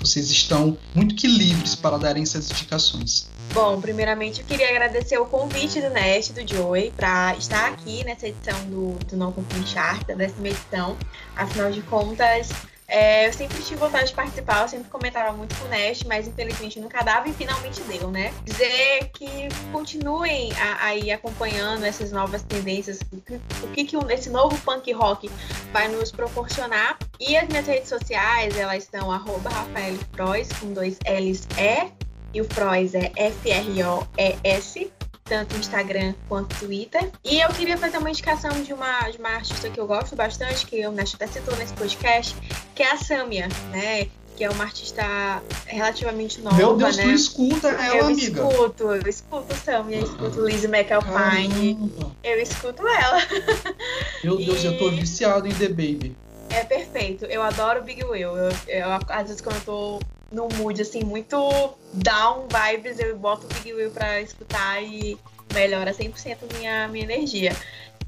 [0.00, 3.28] vocês estão muito que livres para darem essas indicações.
[3.52, 8.26] Bom, primeiramente eu queria agradecer o convite do Nest, do Joey, para estar aqui nessa
[8.26, 10.96] edição do, do Não Confim Chart, dessa edição.
[11.36, 12.48] Afinal de contas,
[12.88, 16.26] é, eu sempre tive vontade de participar, eu sempre comentava muito com o Nest, mas
[16.26, 18.32] infelizmente nunca dava e finalmente deu, né?
[18.44, 19.28] Dizer que
[19.70, 23.00] continuem aí acompanhando essas novas tendências,
[23.62, 25.30] o que, que, esse novo punk rock
[25.70, 26.98] vai nos proporcionar.
[27.20, 29.50] E as minhas redes sociais, elas estão arroba
[30.60, 31.92] com dois L's E,
[32.32, 34.92] e o Frois é F-R-O-E-S
[35.28, 37.10] tanto Instagram quanto Twitter.
[37.24, 40.66] E eu queria fazer uma indicação de uma, de uma artista que eu gosto bastante,
[40.66, 42.34] que Nash até citou nesse podcast,
[42.74, 44.08] que é a Samia, né?
[44.36, 45.02] Que é uma artista
[45.66, 47.02] relativamente nova, Meu Deus, né?
[47.02, 48.40] tu escuta ela, eu amiga.
[48.40, 51.74] Eu escuto, eu escuto Samia, eu escuto Lizzie McAlpine.
[51.74, 52.16] Caramba.
[52.22, 53.20] Eu escuto ela.
[54.24, 54.66] Meu Deus, e...
[54.66, 56.16] eu tô viciado em The Baby.
[56.50, 57.26] É perfeito.
[57.26, 58.36] Eu adoro Big Will.
[58.36, 60.00] Eu, eu, às vezes quando eu tô
[60.30, 61.36] num mood assim, muito
[61.94, 65.18] down vibes, eu boto o Big Will pra escutar e
[65.52, 67.56] melhora 100% minha, minha energia.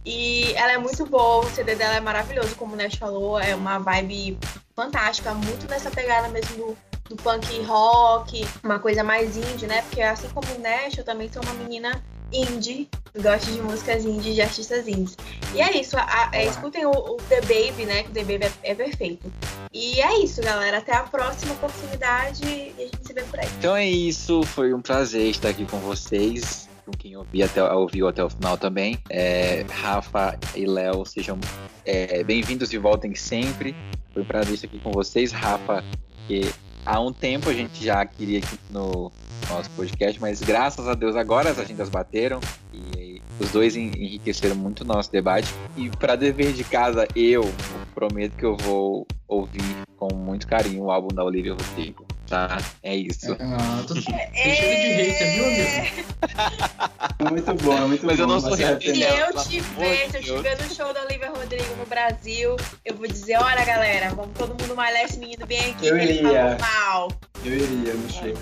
[0.05, 3.55] E ela é muito boa, o CD dela é maravilhoso, como o Nash falou, é
[3.55, 4.39] uma vibe
[4.75, 6.79] fantástica, muito nessa pegada mesmo do,
[7.11, 9.83] do punk rock, uma coisa mais indie, né?
[9.83, 12.03] Porque assim como o Nash, eu também sou uma menina
[12.33, 12.89] indie,
[13.21, 15.17] gosto de músicas indie, de artistas indies.
[15.55, 18.03] E é isso, a, a, escutem o, o, The Baby, né?
[18.03, 19.33] Que o The Baby é, é, perfeito.
[19.73, 20.79] E é isso, galera.
[20.79, 23.49] Até a próxima oportunidade e a gente se vê por aí.
[23.59, 26.69] Então é isso, foi um prazer estar aqui com vocês.
[26.85, 28.99] Com quem ouvi até, ouviu até o final também.
[29.09, 31.39] É, Rafa e Léo, sejam
[31.85, 33.77] é, bem-vindos e voltem sempre.
[34.13, 35.31] Foi um prazer estar aqui com vocês.
[35.31, 35.85] Rafa,
[36.27, 36.53] que
[36.85, 39.13] há um tempo a gente já queria aqui no
[39.49, 42.41] nosso podcast, mas graças a Deus agora as agendas bateram
[42.73, 45.53] e os dois enriqueceram muito o nosso debate.
[45.77, 47.51] E para dever de casa, eu
[47.95, 49.63] prometo que eu vou ouvir
[49.97, 52.07] com muito carinho o álbum da Olivia Rodrigo.
[52.27, 52.59] Tá?
[52.83, 53.37] É isso.
[53.41, 56.80] Ah, tô cheio de hater, viu, amigo?
[57.29, 58.23] muito bom, muito Mas bom.
[58.23, 58.95] eu não sou hater.
[58.95, 63.07] Se eu tiver, se eu estiver no show da Olivia Rodrigo no Brasil, eu vou
[63.07, 66.57] dizer, olha galera, vamos todo mundo malhar esse menino bem aqui, eu que ele iria.
[66.57, 67.13] falou mal.
[67.45, 68.35] Eu iria no show.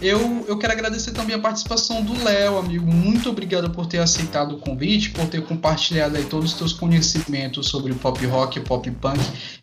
[0.00, 2.86] Eu, eu quero agradecer também a participação do Léo, amigo.
[2.86, 7.68] Muito obrigado por ter aceitado o convite, por ter compartilhado aí todos os teus conhecimentos
[7.68, 9.20] sobre pop rock e pop punk.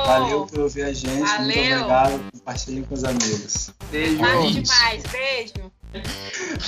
[0.07, 1.21] Valeu por ouvir a gente.
[1.21, 1.47] Valeu.
[1.47, 2.21] Muito obrigado.
[2.33, 3.71] Compartilhem com os amigos.
[3.91, 4.19] Beijo.
[4.19, 5.03] Nada demais.
[5.11, 5.73] Beijo.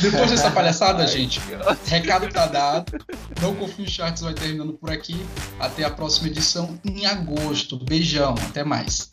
[0.00, 1.40] Depois dessa palhaçada, gente,
[1.86, 2.92] recado tá dado.
[3.40, 5.24] Não confio charts vai terminando por aqui.
[5.60, 7.78] Até a próxima edição em agosto.
[7.84, 9.08] Beijão, até mais.